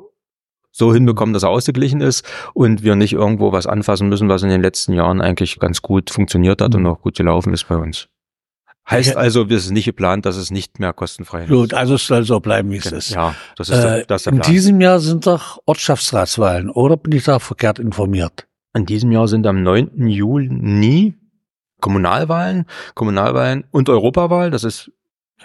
so 0.70 0.92
hinbekommen, 0.92 1.32
dass 1.32 1.44
er 1.44 1.50
ausgeglichen 1.50 2.00
ist 2.00 2.26
und 2.52 2.82
wir 2.82 2.96
nicht 2.96 3.12
irgendwo 3.12 3.52
was 3.52 3.66
anfassen 3.66 4.08
müssen, 4.08 4.28
was 4.28 4.42
in 4.42 4.48
den 4.48 4.62
letzten 4.62 4.92
Jahren 4.92 5.20
eigentlich 5.20 5.60
ganz 5.60 5.82
gut 5.82 6.10
funktioniert 6.10 6.60
hat 6.60 6.72
mhm. 6.72 6.80
und 6.80 6.86
auch 6.86 7.00
gut 7.00 7.16
gelaufen 7.16 7.52
ist 7.52 7.68
bei 7.68 7.76
uns. 7.76 8.08
Heißt 8.88 9.16
also, 9.16 9.48
wir 9.48 9.60
sind 9.60 9.74
nicht 9.74 9.86
geplant, 9.86 10.26
dass 10.26 10.36
es 10.36 10.50
nicht 10.50 10.78
mehr 10.78 10.92
kostenfrei 10.92 11.44
ist. 11.44 11.48
Gut, 11.48 11.72
also 11.72 11.94
es 11.94 12.06
soll 12.06 12.24
so 12.24 12.38
bleiben, 12.40 12.70
wie 12.70 12.76
es 12.76 12.92
ist. 12.92 13.10
Ja, 13.10 13.34
das 13.56 13.70
ist, 13.70 13.78
äh, 13.78 14.04
das 14.06 14.20
ist 14.20 14.26
der 14.26 14.32
Plan. 14.32 14.42
In 14.46 14.52
diesem 14.52 14.80
Jahr 14.80 15.00
sind 15.00 15.26
doch 15.26 15.58
Ortschaftsratswahlen, 15.64 16.68
oder 16.68 16.98
bin 16.98 17.12
ich 17.12 17.24
da 17.24 17.38
verkehrt 17.38 17.78
informiert? 17.78 18.46
In 18.74 18.86
diesem 18.86 19.12
Jahr 19.12 19.28
sind 19.28 19.46
am 19.46 19.62
9. 19.62 20.08
Juni 20.08 21.14
Kommunalwahlen, 21.80 22.64
Kommunalwahlen 22.94 23.64
und 23.70 23.88
Europawahl. 23.88 24.50
Das 24.50 24.64
ist 24.64 24.90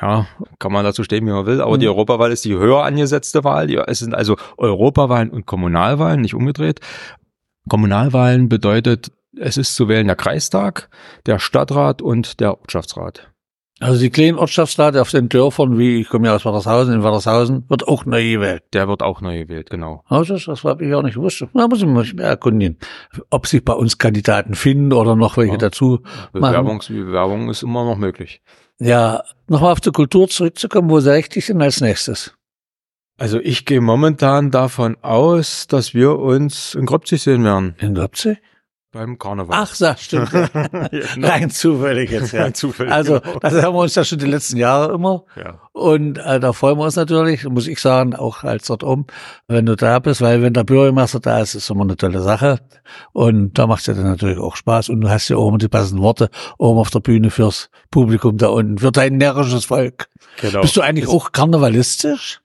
ja, 0.01 0.27
kann 0.59 0.71
man 0.71 0.85
dazu 0.85 1.03
stehen, 1.03 1.25
wie 1.25 1.31
man 1.31 1.45
will, 1.45 1.61
aber 1.61 1.75
mhm. 1.75 1.79
die 1.81 1.87
Europawahl 1.87 2.31
ist 2.31 2.45
die 2.45 2.55
höher 2.55 2.83
angesetzte 2.83 3.43
Wahl. 3.43 3.69
Es 3.87 3.99
sind 3.99 4.15
also 4.15 4.37
Europawahlen 4.57 5.29
und 5.29 5.45
Kommunalwahlen, 5.45 6.21
nicht 6.21 6.35
umgedreht. 6.35 6.79
Kommunalwahlen 7.67 8.47
bedeutet, 8.49 9.11
es 9.37 9.57
ist 9.57 9.75
zu 9.75 9.87
wählen 9.89 10.07
der 10.07 10.15
Kreistag, 10.15 10.89
der 11.25 11.39
Stadtrat 11.39 12.01
und 12.01 12.39
der 12.39 12.59
Ortschaftsrat. 12.59 13.31
Also 13.81 13.99
die 13.99 14.09
kleinen 14.09 14.37
Ortschaftsräte 14.37 15.01
auf 15.01 15.11
den 15.11 15.29
Dörfern, 15.29 15.77
wie 15.77 16.01
ich 16.01 16.09
komme 16.09 16.27
ja 16.27 16.35
aus 16.35 16.43
Wadershausen, 16.43 16.95
in 16.95 17.03
Wadershausen, 17.03 17.63
wird 17.69 17.87
auch 17.87 18.05
neu 18.05 18.31
gewählt. 18.31 18.63
Der 18.73 18.89
wird 18.89 19.01
auch 19.01 19.21
neu 19.21 19.39
gewählt, 19.39 19.69
genau. 19.69 20.03
Also 20.07 20.33
das, 20.37 20.63
habe 20.65 20.85
ich 20.85 20.93
auch 20.93 21.01
nicht 21.01 21.15
gewusst. 21.15 21.45
Da 21.53 21.67
muss 21.67 21.79
ich 21.79 21.85
mich 21.85 22.13
mehr 22.13 22.27
erkundigen, 22.27 22.77
ob 23.29 23.47
sich 23.47 23.63
bei 23.63 23.73
uns 23.73 23.97
Kandidaten 23.97 24.53
finden 24.55 24.91
oder 24.91 25.15
noch 25.15 25.37
welche 25.37 25.53
ja. 25.53 25.57
dazu 25.57 26.01
Bewerbungs 26.33 26.89
machen. 26.89 27.05
Bewerbung 27.05 27.49
ist 27.49 27.63
immer 27.63 27.85
noch 27.85 27.97
möglich. 27.97 28.41
Ja, 28.79 29.23
nochmal 29.47 29.71
auf 29.71 29.81
die 29.81 29.91
Kultur 29.91 30.27
zurückzukommen, 30.27 30.89
wo 30.89 30.99
sehe 30.99 31.19
ich 31.19 31.29
dich 31.29 31.47
denn 31.47 31.61
als 31.61 31.79
nächstes? 31.79 32.33
Also 33.17 33.39
ich 33.39 33.65
gehe 33.65 33.81
momentan 33.81 34.51
davon 34.51 34.97
aus, 35.01 35.67
dass 35.67 35.93
wir 35.93 36.19
uns 36.19 36.75
in 36.75 36.85
Grobzig 36.85 37.21
sehen 37.21 37.43
werden. 37.43 37.75
In 37.79 37.95
Grobzig? 37.95 38.39
Beim 38.91 39.19
Karneval. 39.19 39.55
Ach, 39.55 39.77
das 39.77 40.01
stimmt. 40.01 40.31
Ja. 40.91 41.01
genau. 41.13 41.27
Rein 41.27 41.49
zufällig 41.51 42.09
jetzt, 42.09 42.31
ja. 42.33 42.43
Rein 42.43 42.53
zufällig. 42.55 42.91
Also, 42.91 43.19
genau. 43.19 43.39
das 43.39 43.53
haben 43.61 43.75
wir 43.75 43.81
uns 43.81 43.93
ja 43.93 44.03
schon 44.03 44.17
die 44.17 44.25
letzten 44.25 44.57
Jahre 44.57 44.93
immer. 44.93 45.25
Ja. 45.35 45.59
Und 45.73 46.17
äh, 46.17 46.39
da 46.39 46.53
freuen 46.53 46.77
wir 46.77 46.85
uns 46.85 46.95
natürlich, 46.95 47.43
muss 47.43 47.67
ich 47.67 47.79
sagen, 47.79 48.15
auch 48.15 48.43
als 48.43 48.67
dort 48.67 48.83
um, 48.83 49.05
wenn 49.47 49.67
du 49.67 49.75
da 49.75 49.99
bist, 49.99 50.21
weil 50.21 50.41
wenn 50.41 50.53
der 50.53 50.63
Bürgermeister 50.63 51.19
da 51.19 51.39
ist, 51.39 51.53
ist 51.53 51.69
immer 51.69 51.83
eine 51.83 51.97
tolle 51.97 52.21
Sache. 52.21 52.59
Und 53.13 53.59
da 53.59 53.67
macht 53.67 53.81
es 53.81 53.87
ja 53.87 53.93
dann 53.93 54.05
natürlich 54.05 54.39
auch 54.39 54.55
Spaß. 54.55 54.89
Und 54.89 55.01
du 55.01 55.09
hast 55.09 55.29
ja 55.29 55.37
auch 55.37 55.49
immer 55.49 55.59
die 55.59 55.67
passenden 55.67 56.01
Worte 56.03 56.29
oben 56.57 56.79
auf 56.79 56.89
der 56.89 56.99
Bühne 56.99 57.29
fürs 57.29 57.69
Publikum 57.91 58.37
da 58.37 58.47
unten, 58.47 58.79
für 58.79 58.91
dein 58.91 59.17
närrisches 59.17 59.65
Volk. 59.65 60.07
Genau. 60.41 60.61
Bist 60.61 60.75
du 60.75 60.81
eigentlich 60.81 61.07
auch 61.07 61.31
karnevalistisch? 61.31 62.41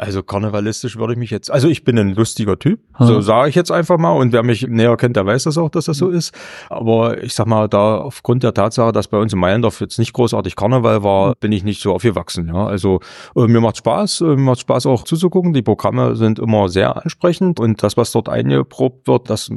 Also 0.00 0.22
karnevalistisch 0.22 0.96
würde 0.96 1.12
ich 1.12 1.18
mich 1.18 1.30
jetzt, 1.30 1.50
also 1.50 1.68
ich 1.68 1.84
bin 1.84 1.98
ein 1.98 2.14
lustiger 2.14 2.58
Typ, 2.58 2.80
hm. 2.94 3.06
so 3.06 3.20
sage 3.20 3.50
ich 3.50 3.54
jetzt 3.54 3.70
einfach 3.70 3.98
mal. 3.98 4.12
Und 4.12 4.32
wer 4.32 4.42
mich 4.42 4.66
näher 4.66 4.96
kennt, 4.96 5.14
der 5.14 5.26
weiß 5.26 5.44
das 5.44 5.58
auch, 5.58 5.68
dass 5.68 5.84
das 5.84 5.98
so 5.98 6.08
ist. 6.08 6.34
Aber 6.70 7.22
ich 7.22 7.34
sag 7.34 7.46
mal, 7.46 7.68
da 7.68 7.98
aufgrund 7.98 8.42
der 8.42 8.54
Tatsache, 8.54 8.92
dass 8.92 9.08
bei 9.08 9.18
uns 9.18 9.34
in 9.34 9.38
Meiendorf 9.38 9.78
jetzt 9.82 9.98
nicht 9.98 10.14
großartig 10.14 10.56
Karneval 10.56 11.02
war, 11.02 11.28
hm. 11.28 11.34
bin 11.40 11.52
ich 11.52 11.64
nicht 11.64 11.82
so 11.82 11.92
aufgewachsen. 11.92 12.48
Ja, 12.48 12.64
also 12.64 13.00
äh, 13.36 13.46
mir 13.46 13.60
macht 13.60 13.76
Spaß, 13.76 14.22
äh, 14.22 14.24
mir 14.24 14.36
macht 14.38 14.60
Spaß 14.60 14.86
auch 14.86 15.04
zuzugucken. 15.04 15.52
Die 15.52 15.60
Programme 15.60 16.16
sind 16.16 16.38
immer 16.38 16.70
sehr 16.70 16.96
ansprechend 16.96 17.60
und 17.60 17.82
das, 17.82 17.98
was 17.98 18.10
dort 18.10 18.30
eingeprobt 18.30 19.06
wird, 19.06 19.28
das 19.28 19.50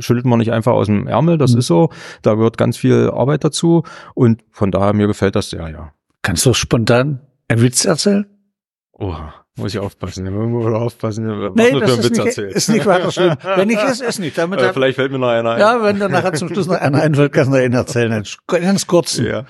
schüttelt 0.00 0.26
man 0.26 0.40
nicht 0.40 0.52
einfach 0.52 0.72
aus 0.72 0.88
dem 0.88 1.06
Ärmel. 1.06 1.38
Das 1.38 1.52
hm. 1.52 1.60
ist 1.60 1.68
so. 1.68 1.88
Da 2.20 2.34
gehört 2.34 2.58
ganz 2.58 2.76
viel 2.76 3.10
Arbeit 3.14 3.44
dazu 3.44 3.82
und 4.14 4.44
von 4.50 4.70
daher 4.70 4.92
mir 4.92 5.06
gefällt 5.06 5.36
das 5.36 5.48
sehr, 5.48 5.70
ja. 5.70 5.92
Kannst 6.20 6.44
du 6.44 6.52
spontan 6.52 7.20
einen 7.48 7.62
Witz 7.62 7.86
erzählen? 7.86 8.26
Oha. 8.92 9.45
Muss 9.56 9.74
ich 9.74 9.80
aufpassen. 9.80 10.30
Muss 10.50 10.72
aufpassen. 10.72 11.26
Was 11.26 11.52
nee, 11.54 11.80
das 11.80 11.98
ist 11.98 12.10
nicht, 12.10 12.26
erzählen. 12.26 12.50
ist 12.50 12.68
nicht 12.68 12.86
weiter 12.86 13.10
schlimm. 13.10 13.36
Wenn 13.56 13.68
nicht 13.68 13.82
ist, 13.82 14.02
ist 14.02 14.18
nicht. 14.18 14.36
Damit 14.36 14.60
äh, 14.60 14.72
vielleicht 14.72 14.96
fällt 14.96 15.12
mir 15.12 15.18
noch 15.18 15.28
einer 15.28 15.52
ein. 15.52 15.60
Ja, 15.60 15.82
wenn 15.82 15.98
dann 15.98 16.12
nachher 16.12 16.34
zum 16.34 16.48
Schluss 16.48 16.66
noch 16.66 16.78
einer 16.78 17.00
einfällt, 17.00 17.32
kannst 17.32 17.52
du 17.52 17.64
ihn 17.64 17.72
erzählen. 17.72 18.22
Ganz 18.46 18.86
kurz. 18.86 19.16
Ja. 19.16 19.46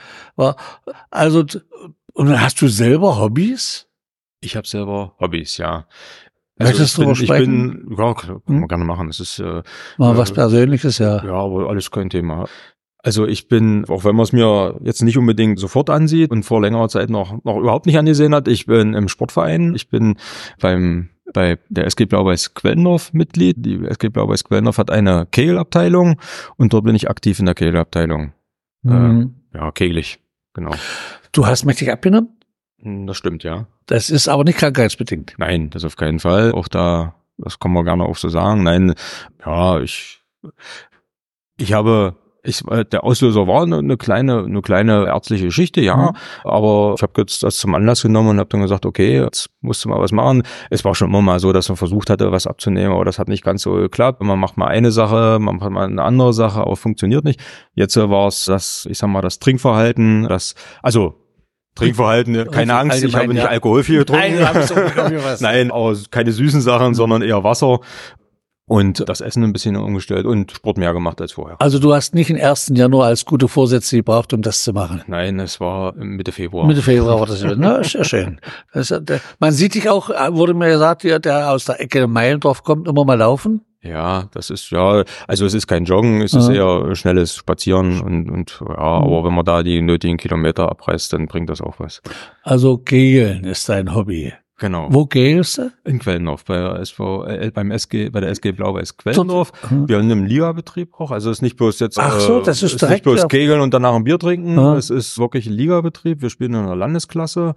Also, 1.10 1.44
und 2.12 2.40
hast 2.40 2.62
du 2.62 2.68
selber 2.68 3.18
Hobbys? 3.18 3.88
Ich 4.40 4.56
habe 4.56 4.66
selber 4.66 5.16
Hobbys, 5.18 5.58
ja. 5.58 5.86
Also 6.58 6.72
Möchtest 6.72 6.98
du 6.98 7.02
bin, 7.02 7.10
ich 7.12 7.28
bin, 7.28 7.96
ja, 7.98 8.14
kann 8.14 8.40
man 8.46 8.62
hm? 8.62 8.68
gerne 8.68 8.84
machen. 8.84 9.08
Das 9.08 9.20
ist 9.20 9.40
äh, 9.40 9.62
Mal 9.98 10.16
was 10.16 10.30
äh, 10.30 10.34
Persönliches, 10.34 10.98
ja. 10.98 11.22
Ja, 11.22 11.34
aber 11.34 11.68
alles 11.68 11.90
kein 11.90 12.08
Thema. 12.08 12.46
Also 13.06 13.25
ich 13.25 13.46
bin, 13.46 13.84
auch 13.88 14.02
wenn 14.02 14.16
man 14.16 14.25
es 14.25 14.32
mir 14.32 14.80
jetzt 14.82 15.00
nicht 15.00 15.16
unbedingt 15.16 15.60
sofort 15.60 15.90
ansieht 15.90 16.32
und 16.32 16.42
vor 16.42 16.60
längerer 16.60 16.88
Zeit 16.88 17.08
noch, 17.08 17.44
noch 17.44 17.56
überhaupt 17.56 17.86
nicht 17.86 17.96
angesehen 17.96 18.34
hat, 18.34 18.48
ich 18.48 18.66
bin 18.66 18.94
im 18.94 19.06
Sportverein, 19.06 19.76
ich 19.76 19.88
bin 19.88 20.16
beim 20.60 21.10
bei 21.32 21.56
der 21.68 21.86
SG 21.86 22.06
Blau-Weiß 22.06 22.54
Quellendorf 22.54 23.12
Mitglied. 23.12 23.64
Die 23.64 23.84
SG 23.84 24.08
Blau-Weiß 24.08 24.42
Quellendorf 24.42 24.78
hat 24.78 24.90
eine 24.90 25.25
Kegelabteilung 25.30 26.20
und 26.56 26.72
dort 26.72 26.82
bin 26.82 26.96
ich 26.96 27.08
aktiv 27.08 27.38
in 27.38 27.46
der 27.46 27.54
Kegelabteilung. 27.54 28.32
Mhm. 28.82 29.36
Äh, 29.52 29.58
ja, 29.58 29.70
kegelig, 29.70 30.18
genau. 30.52 30.72
Du 31.30 31.46
hast 31.46 31.64
mächtig 31.64 31.92
abgenommen? 31.92 32.36
Hm, 32.80 33.06
das 33.06 33.16
stimmt, 33.16 33.44
ja. 33.44 33.68
Das 33.86 34.10
ist 34.10 34.26
aber 34.26 34.42
nicht 34.42 34.58
krankheitsbedingt. 34.58 35.34
Nein, 35.38 35.70
das 35.70 35.84
auf 35.84 35.94
keinen 35.94 36.18
Fall. 36.18 36.50
Auch 36.50 36.66
da, 36.66 37.14
das 37.38 37.60
kann 37.60 37.72
man 37.72 37.84
gerne 37.84 38.02
auch 38.02 38.16
so 38.16 38.28
sagen. 38.28 38.64
Nein, 38.64 38.94
ja, 39.44 39.78
ich, 39.80 40.25
ich 41.56 41.72
habe 41.72 42.16
ich, 42.46 42.66
äh, 42.70 42.84
der 42.84 43.04
Auslöser 43.04 43.46
war 43.46 43.62
eine, 43.62 43.78
eine 43.78 43.96
kleine, 43.96 44.44
eine 44.44 44.62
kleine 44.62 45.06
ärztliche 45.06 45.46
Geschichte, 45.46 45.80
ja. 45.80 45.96
Mhm. 45.96 46.16
Aber 46.44 46.94
ich 46.96 47.02
habe 47.02 47.12
jetzt 47.18 47.42
das 47.42 47.56
zum 47.56 47.74
Anlass 47.74 48.02
genommen 48.02 48.30
und 48.30 48.38
habe 48.38 48.48
dann 48.48 48.62
gesagt, 48.62 48.86
okay, 48.86 49.20
jetzt 49.20 49.50
musst 49.60 49.84
du 49.84 49.88
mal 49.88 50.00
was 50.00 50.12
machen. 50.12 50.42
Es 50.70 50.84
war 50.84 50.94
schon 50.94 51.08
immer 51.08 51.22
mal 51.22 51.40
so, 51.40 51.52
dass 51.52 51.68
man 51.68 51.76
versucht 51.76 52.10
hatte, 52.10 52.32
was 52.32 52.46
abzunehmen, 52.46 52.92
aber 52.92 53.04
das 53.04 53.18
hat 53.18 53.28
nicht 53.28 53.44
ganz 53.44 53.62
so 53.62 53.74
geklappt. 53.74 54.22
Man 54.22 54.38
macht 54.38 54.56
mal 54.56 54.68
eine 54.68 54.90
Sache, 54.90 55.38
man 55.40 55.56
macht 55.56 55.70
mal 55.70 55.86
eine 55.86 56.02
andere 56.02 56.32
Sache, 56.32 56.60
aber 56.60 56.76
funktioniert 56.76 57.24
nicht. 57.24 57.40
Jetzt 57.74 57.96
war 57.96 58.28
es 58.28 58.44
das, 58.44 58.86
ich 58.90 58.98
sag 58.98 59.08
mal, 59.08 59.22
das 59.22 59.38
Trinkverhalten, 59.38 60.28
das, 60.28 60.54
also 60.82 61.14
Trinkverhalten, 61.74 62.50
keine 62.50 62.74
Angst, 62.74 63.04
ich 63.04 63.14
habe 63.14 63.28
nicht 63.28 63.42
ja. 63.42 63.48
Alkohol 63.48 63.84
viel 63.84 63.98
getrunken. 63.98 64.40
Nein, 64.40 65.36
Nein, 65.40 65.70
aber 65.70 65.94
keine 66.10 66.32
süßen 66.32 66.62
Sachen, 66.62 66.94
sondern 66.94 67.20
eher 67.20 67.44
Wasser 67.44 67.80
und 68.68 69.08
das 69.08 69.20
Essen 69.20 69.44
ein 69.44 69.52
bisschen 69.52 69.76
umgestellt 69.76 70.26
und 70.26 70.50
Sport 70.50 70.76
mehr 70.76 70.92
gemacht 70.92 71.20
als 71.20 71.32
vorher. 71.32 71.61
Also 71.61 71.78
du 71.78 71.94
hast 71.94 72.14
nicht 72.14 72.28
den 72.28 72.40
1. 72.40 72.73
Januar 72.75 73.06
als 73.06 73.25
gute 73.25 73.49
Vorsätze 73.49 73.96
gebraucht, 73.96 74.32
um 74.32 74.42
das 74.42 74.62
zu 74.62 74.73
machen? 74.73 75.02
Nein, 75.06 75.38
es 75.38 75.61
war 75.61 75.94
Mitte 75.94 76.32
Februar. 76.32 76.66
Mitte 76.66 76.82
Februar 76.82 77.20
war 77.20 77.26
das. 77.26 77.44
Na, 77.57 77.83
sehr 77.85 78.05
schön. 78.05 78.40
Das, 78.72 78.88
der, 78.88 79.20
man 79.38 79.52
sieht 79.52 79.74
dich 79.74 79.88
auch, 79.88 80.11
wurde 80.35 80.55
mir 80.55 80.68
gesagt, 80.68 81.05
der, 81.05 81.20
der 81.20 81.52
aus 81.52 81.64
der 81.66 81.81
Ecke 81.81 82.07
Meilendorf 82.09 82.64
kommt, 82.64 82.88
immer 82.88 83.05
mal 83.05 83.18
laufen. 83.18 83.62
Ja, 83.83 84.29
das 84.33 84.50
ist 84.50 84.70
ja, 84.70 85.05
also 85.29 85.46
es 85.46 85.55
ist 85.55 85.68
kein 85.68 85.85
Joggen, 85.85 86.20
es 86.20 86.35
ist 86.35 86.48
eher 86.48 86.96
schnelles 86.96 87.37
Spazieren 87.37 88.00
und, 88.00 88.29
und 88.29 88.61
ja, 88.61 88.76
aber 88.76 89.24
wenn 89.24 89.35
man 89.35 89.44
da 89.44 89.62
die 89.62 89.81
nötigen 89.81 90.16
Kilometer 90.16 90.68
abreißt, 90.68 91.12
dann 91.12 91.26
bringt 91.26 91.50
das 91.50 91.61
auch 91.61 91.79
was. 91.79 92.02
Also 92.42 92.79
Kegeln 92.79 93.44
ist 93.44 93.68
dein 93.68 93.94
Hobby. 93.94 94.33
Genau. 94.59 94.88
Wo 94.90 95.05
gehst 95.05 95.59
du? 95.59 95.71
In 95.85 95.99
Quellendorf, 95.99 96.47
bei 96.47 96.57
der 96.57 96.81
SV, 96.81 97.27
äh, 97.27 97.51
beim 97.53 97.71
SG, 97.71 98.09
bei 98.09 98.21
der 98.21 98.31
SG 98.31 98.53
Blau-Weiß 98.53 98.97
Quellendorf. 98.97 99.53
Mhm. 99.71 99.87
Wir 99.87 99.99
haben 99.99 100.11
einen 100.11 100.27
Liga-Betrieb 100.27 100.95
auch. 100.99 101.11
Also 101.11 101.31
es 101.31 101.38
ist 101.38 101.42
nicht 101.42 101.57
bloß 101.57 101.79
jetzt, 101.81 101.99
Ach 101.99 102.19
so, 102.19 102.40
das 102.40 102.62
ist, 102.62 102.73
ist 102.73 102.81
direkt 102.81 103.05
nicht 103.07 103.16
bloß 103.16 103.29
Kegeln 103.29 103.61
und 103.61 103.75
danach 103.75 103.95
ein 103.95 104.05
Bier 104.05 104.19
trinken. 104.19 104.55
Mhm. 104.55 104.77
Es 104.77 104.88
ist 104.88 105.19
wirklich 105.19 105.47
ein 105.47 105.53
Liga-Betrieb. 105.53 106.23
Wir 106.23 106.31
spielen 106.31 106.55
in 106.55 106.61
einer 106.61 106.77
Landesklasse, 106.77 107.55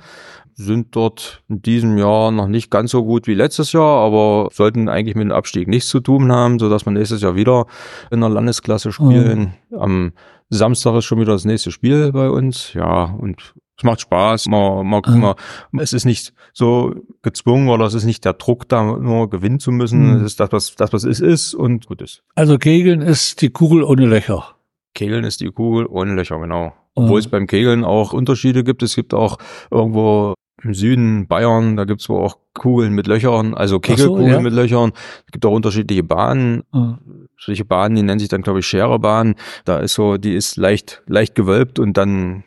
sind 0.55 0.93
dort 0.93 1.41
in 1.47 1.61
diesem 1.61 1.97
Jahr 1.97 2.31
noch 2.31 2.47
nicht 2.47 2.69
ganz 2.69 2.91
so 2.91 3.05
gut 3.05 3.27
wie 3.27 3.33
letztes 3.33 3.71
Jahr, 3.71 4.05
aber 4.05 4.49
sollten 4.51 4.89
eigentlich 4.89 5.15
mit 5.15 5.23
dem 5.23 5.31
Abstieg 5.31 5.69
nichts 5.69 5.87
zu 5.87 6.01
tun 6.01 6.29
haben, 6.33 6.59
so 6.59 6.69
dass 6.69 6.85
wir 6.85 6.91
nächstes 6.91 7.21
Jahr 7.21 7.35
wieder 7.35 7.65
in 8.11 8.19
der 8.19 8.29
Landesklasse 8.29 8.91
spielen. 8.91 9.53
Mhm. 9.69 9.77
Am 9.79 10.11
Samstag 10.49 10.95
ist 10.97 11.05
schon 11.05 11.21
wieder 11.21 11.31
das 11.31 11.45
nächste 11.45 11.71
Spiel 11.71 12.11
bei 12.11 12.29
uns. 12.29 12.73
Ja, 12.73 13.03
und 13.03 13.53
es 13.79 13.83
macht 13.83 14.01
Spaß. 14.01 14.47
Man, 14.47 14.85
man, 14.85 15.01
mhm. 15.07 15.19
man, 15.21 15.35
es 15.81 15.93
ist 15.93 16.05
nicht 16.05 16.33
so 16.53 16.93
gezwungen 17.21 17.69
oder 17.69 17.85
es 17.85 17.93
ist 17.93 18.03
nicht 18.03 18.25
der 18.25 18.33
Druck, 18.33 18.67
da 18.67 18.83
nur 18.83 19.29
gewinnen 19.29 19.59
zu 19.59 19.71
müssen. 19.71 20.09
Mhm. 20.09 20.17
Es 20.17 20.23
ist 20.23 20.39
das, 20.41 20.51
was, 20.51 20.75
das, 20.75 20.91
was 20.91 21.05
es 21.05 21.21
ist 21.21 21.53
und 21.53 21.87
gut 21.87 22.01
ist. 22.01 22.21
Also 22.35 22.57
Kegeln 22.57 23.01
ist 23.01 23.41
die 23.41 23.49
Kugel 23.49 23.83
ohne 23.83 24.05
Löcher. 24.05 24.55
Kegeln 24.95 25.23
ist 25.23 25.39
die 25.39 25.49
Kugel 25.49 25.85
ohne 25.85 26.13
Löcher, 26.13 26.39
genau. 26.39 26.73
Obwohl 26.93 27.21
mhm. 27.21 27.25
es 27.25 27.27
beim 27.29 27.47
Kegeln 27.47 27.85
auch 27.85 28.11
Unterschiede 28.11 28.65
gibt. 28.65 28.83
Es 28.83 28.95
gibt 28.95 29.13
auch 29.13 29.37
irgendwo 29.71 30.33
im 30.61 30.73
Süden 30.73 31.27
Bayern, 31.27 31.77
da 31.77 31.85
gibt's 31.85 32.09
wohl 32.09 32.21
auch 32.21 32.37
Kugeln 32.53 32.93
mit 32.93 33.07
Löchern, 33.07 33.53
also 33.53 33.79
Kegelkugeln 33.79 34.25
so, 34.25 34.33
ja. 34.33 34.41
mit 34.41 34.51
Löchern. 34.51 34.91
Es 35.25 35.31
gibt 35.31 35.45
auch 35.45 35.53
unterschiedliche 35.53 36.03
Bahnen. 36.03 36.63
Mhm. 36.73 36.97
Solche 37.37 37.63
Bahnen, 37.63 37.95
die 37.95 38.03
nennen 38.03 38.19
sich 38.19 38.27
dann, 38.27 38.41
glaube 38.41 38.59
ich, 38.59 38.67
Schererbahn. 38.67 39.35
Da 39.63 39.77
ist 39.77 39.93
so, 39.93 40.17
die 40.17 40.33
ist 40.33 40.57
leicht, 40.57 41.01
leicht 41.07 41.33
gewölbt 41.35 41.79
und 41.79 41.95
dann 41.95 42.43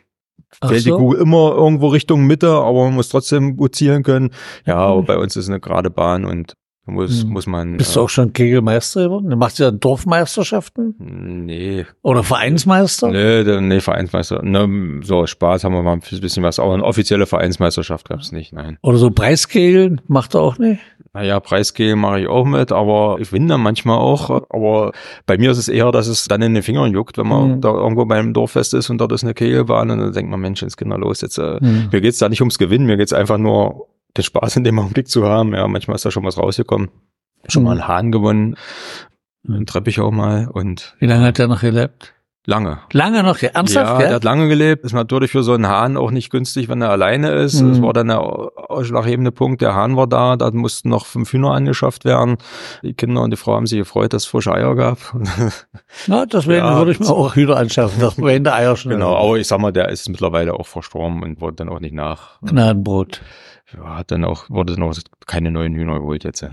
fällt 0.63 0.83
so? 0.83 0.91
die 0.91 1.03
Kugel 1.03 1.21
immer 1.21 1.53
irgendwo 1.53 1.87
Richtung 1.87 2.25
Mitte, 2.25 2.51
aber 2.51 2.85
man 2.85 2.95
muss 2.95 3.09
trotzdem 3.09 3.57
gut 3.57 3.75
zielen 3.75 4.03
können. 4.03 4.31
Ja, 4.65 4.77
aber 4.77 5.03
bei 5.03 5.17
uns 5.17 5.35
ist 5.35 5.49
eine 5.49 5.59
gerade 5.59 5.89
Bahn 5.89 6.25
und 6.25 6.53
muss, 6.85 7.23
hm. 7.23 7.29
muss 7.29 7.47
man. 7.47 7.77
Bist 7.77 7.91
äh, 7.91 7.93
du 7.93 8.01
auch 8.01 8.09
schon 8.09 8.33
Kegelmeister 8.33 9.03
geworden? 9.03 9.29
Du 9.29 9.37
machst 9.37 9.57
ja 9.57 9.71
Dorfmeisterschaften? 9.71 10.95
Nee. 10.97 11.85
Oder 12.01 12.23
Vereinsmeister? 12.23 13.09
Nee, 13.09 13.61
nee, 13.61 13.79
Vereinsmeister. 13.79 14.43
Ne, 14.43 15.01
so 15.03 15.25
Spaß 15.25 15.63
haben 15.63 15.73
wir 15.73 15.81
mal 15.81 15.93
ein 15.93 16.01
bisschen 16.01 16.43
was, 16.43 16.59
aber 16.59 16.73
eine 16.73 16.83
offizielle 16.83 17.25
Vereinsmeisterschaft 17.25 18.09
gab 18.09 18.19
es 18.19 18.33
nicht, 18.33 18.51
nein. 18.51 18.77
Oder 18.81 18.97
so 18.97 19.11
Preiskegeln 19.11 20.01
macht 20.07 20.35
er 20.35 20.41
auch 20.41 20.57
nicht? 20.57 20.81
Naja, 21.13 21.39
Preiskegeln 21.39 21.99
mache 21.99 22.21
ich 22.21 22.27
auch 22.27 22.43
mit, 22.43 22.71
aber 22.71 23.17
ich 23.19 23.29
dann 23.29 23.61
manchmal 23.61 23.99
auch. 23.99 24.29
Aber 24.49 24.91
bei 25.25 25.37
mir 25.37 25.51
ist 25.51 25.59
es 25.59 25.69
eher, 25.69 25.91
dass 25.91 26.07
es 26.07 26.27
dann 26.27 26.41
in 26.41 26.53
den 26.53 26.63
Fingern 26.63 26.91
juckt, 26.91 27.17
wenn 27.17 27.27
man 27.27 27.51
mhm. 27.51 27.61
da 27.61 27.69
irgendwo 27.69 28.05
beim 28.05 28.33
Dorffest 28.33 28.73
ist 28.73 28.89
und 28.89 28.97
dort 28.97 29.11
ist 29.11 29.23
eine 29.23 29.35
Kegelbahn 29.35 29.91
und 29.91 29.99
dann 29.99 30.11
denkt 30.11 30.31
man, 30.31 30.41
Mensch, 30.41 30.63
jetzt 30.63 30.75
Kinder 30.75 30.97
los, 30.97 31.21
jetzt 31.21 31.37
äh, 31.37 31.59
mhm. 31.61 31.89
mir 31.91 32.01
geht's 32.01 32.17
da 32.17 32.29
nicht 32.29 32.41
ums 32.41 32.57
Gewinnen, 32.57 32.87
mir 32.87 32.97
geht's 32.97 33.13
einfach 33.13 33.37
nur 33.37 33.87
den 34.17 34.23
Spaß 34.23 34.57
in 34.57 34.63
dem 34.63 34.79
Augenblick 34.79 35.07
zu 35.07 35.25
haben. 35.27 35.53
Ja, 35.53 35.67
manchmal 35.67 35.95
ist 35.95 36.05
da 36.05 36.11
schon 36.11 36.25
was 36.25 36.37
rausgekommen. 36.37 36.89
Schon 37.47 37.63
mhm. 37.63 37.67
mal 37.67 37.71
einen 37.73 37.87
Hahn 37.87 38.11
gewonnen, 38.11 38.55
einen 39.47 39.65
Treppich 39.65 39.99
auch 39.99 40.11
mal 40.11 40.47
und. 40.47 40.95
Wie 40.99 41.07
lange 41.07 41.25
hat 41.25 41.37
der 41.37 41.47
noch 41.47 41.61
gelebt? 41.61 42.13
Lange. 42.45 42.79
Lange 42.91 43.23
noch, 43.23 43.37
ja, 43.37 43.49
ernsthaft? 43.53 44.01
Ja, 44.01 44.07
der 44.07 44.15
hat 44.15 44.25
lange 44.25 44.49
gelebt. 44.49 44.83
Ist 44.83 44.91
natürlich 44.91 45.31
für 45.31 45.43
so 45.43 45.53
einen 45.53 45.67
Hahn 45.67 45.95
auch 45.95 46.11
nicht 46.11 46.29
günstig, 46.29 46.67
wenn 46.67 46.81
er 46.81 46.89
alleine 46.89 47.31
ist. 47.31 47.61
Mhm. 47.61 47.69
Das 47.69 47.81
war 47.81 47.93
dann 47.93 48.09
der 48.09 48.19
ausschlaggebende 48.19 49.31
Punkt. 49.31 49.61
Der 49.61 49.75
Hahn 49.75 49.95
war 49.95 50.07
da, 50.07 50.35
da 50.35 50.51
mussten 50.51 50.89
noch 50.89 51.05
fünf 51.05 51.31
Hühner 51.31 51.51
angeschafft 51.51 52.03
werden. 52.03 52.35
Die 52.81 52.95
Kinder 52.95 53.21
und 53.21 53.31
die 53.31 53.37
Frau 53.37 53.55
haben 53.55 53.65
sich 53.65 53.79
gefreut, 53.79 54.11
dass 54.11 54.23
es 54.23 54.27
frische 54.27 54.51
Eier 54.51 54.75
gab. 54.75 54.97
Na, 56.07 56.25
deswegen 56.25 56.57
ja, 56.65 56.77
würde 56.77 56.91
ich 56.91 56.99
mir 56.99 57.11
auch 57.11 57.33
Hühner 57.33 57.55
anschaffen, 57.55 58.01
dass 58.01 58.17
wir 58.17 58.35
in 58.35 58.43
der 58.43 58.55
Eier 58.55 58.75
schnell. 58.75 58.95
Genau, 58.97 59.15
aber 59.15 59.37
ich 59.37 59.47
sag 59.47 59.59
mal, 59.59 59.71
der 59.71 59.87
ist 59.87 60.09
mittlerweile 60.09 60.53
auch 60.55 60.67
verstorben 60.67 61.23
und 61.23 61.39
wurde 61.39 61.55
dann 61.55 61.69
auch 61.69 61.79
nicht 61.79 61.93
nach. 61.93 62.41
Gnadenbrot. 62.41 63.21
Hat 63.81 64.11
dann 64.11 64.23
auch, 64.23 64.49
wurde 64.49 64.75
dann 64.75 64.83
auch 64.83 64.95
keine 65.25 65.51
neuen 65.51 65.73
Hühner 65.73 65.99
geholt 65.99 66.23
jetzt. 66.23 66.41
Ja. 66.41 66.49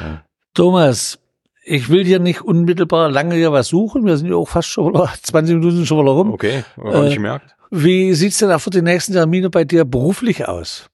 Ja. 0.00 0.22
Thomas, 0.54 1.18
ich 1.64 1.88
will 1.88 2.04
hier 2.04 2.18
nicht 2.18 2.42
unmittelbar 2.42 3.10
lange 3.10 3.34
hier 3.34 3.52
was 3.52 3.68
suchen. 3.68 4.06
Wir 4.06 4.16
sind 4.16 4.28
ja 4.28 4.36
auch 4.36 4.48
fast 4.48 4.68
schon 4.68 4.86
wieder 4.94 5.10
20 5.22 5.56
Minuten 5.56 5.86
schon 5.86 6.02
wieder 6.02 6.12
rum. 6.12 6.32
Okay, 6.32 6.64
habe 6.76 7.06
äh, 7.06 7.08
ich 7.08 7.14
gemerkt. 7.14 7.56
Wie 7.70 8.14
sieht's 8.14 8.38
denn 8.38 8.52
auch 8.52 8.60
für 8.60 8.70
die 8.70 8.82
nächsten 8.82 9.12
Termine 9.12 9.50
bei 9.50 9.64
dir 9.64 9.84
beruflich 9.84 10.46
aus? 10.48 10.88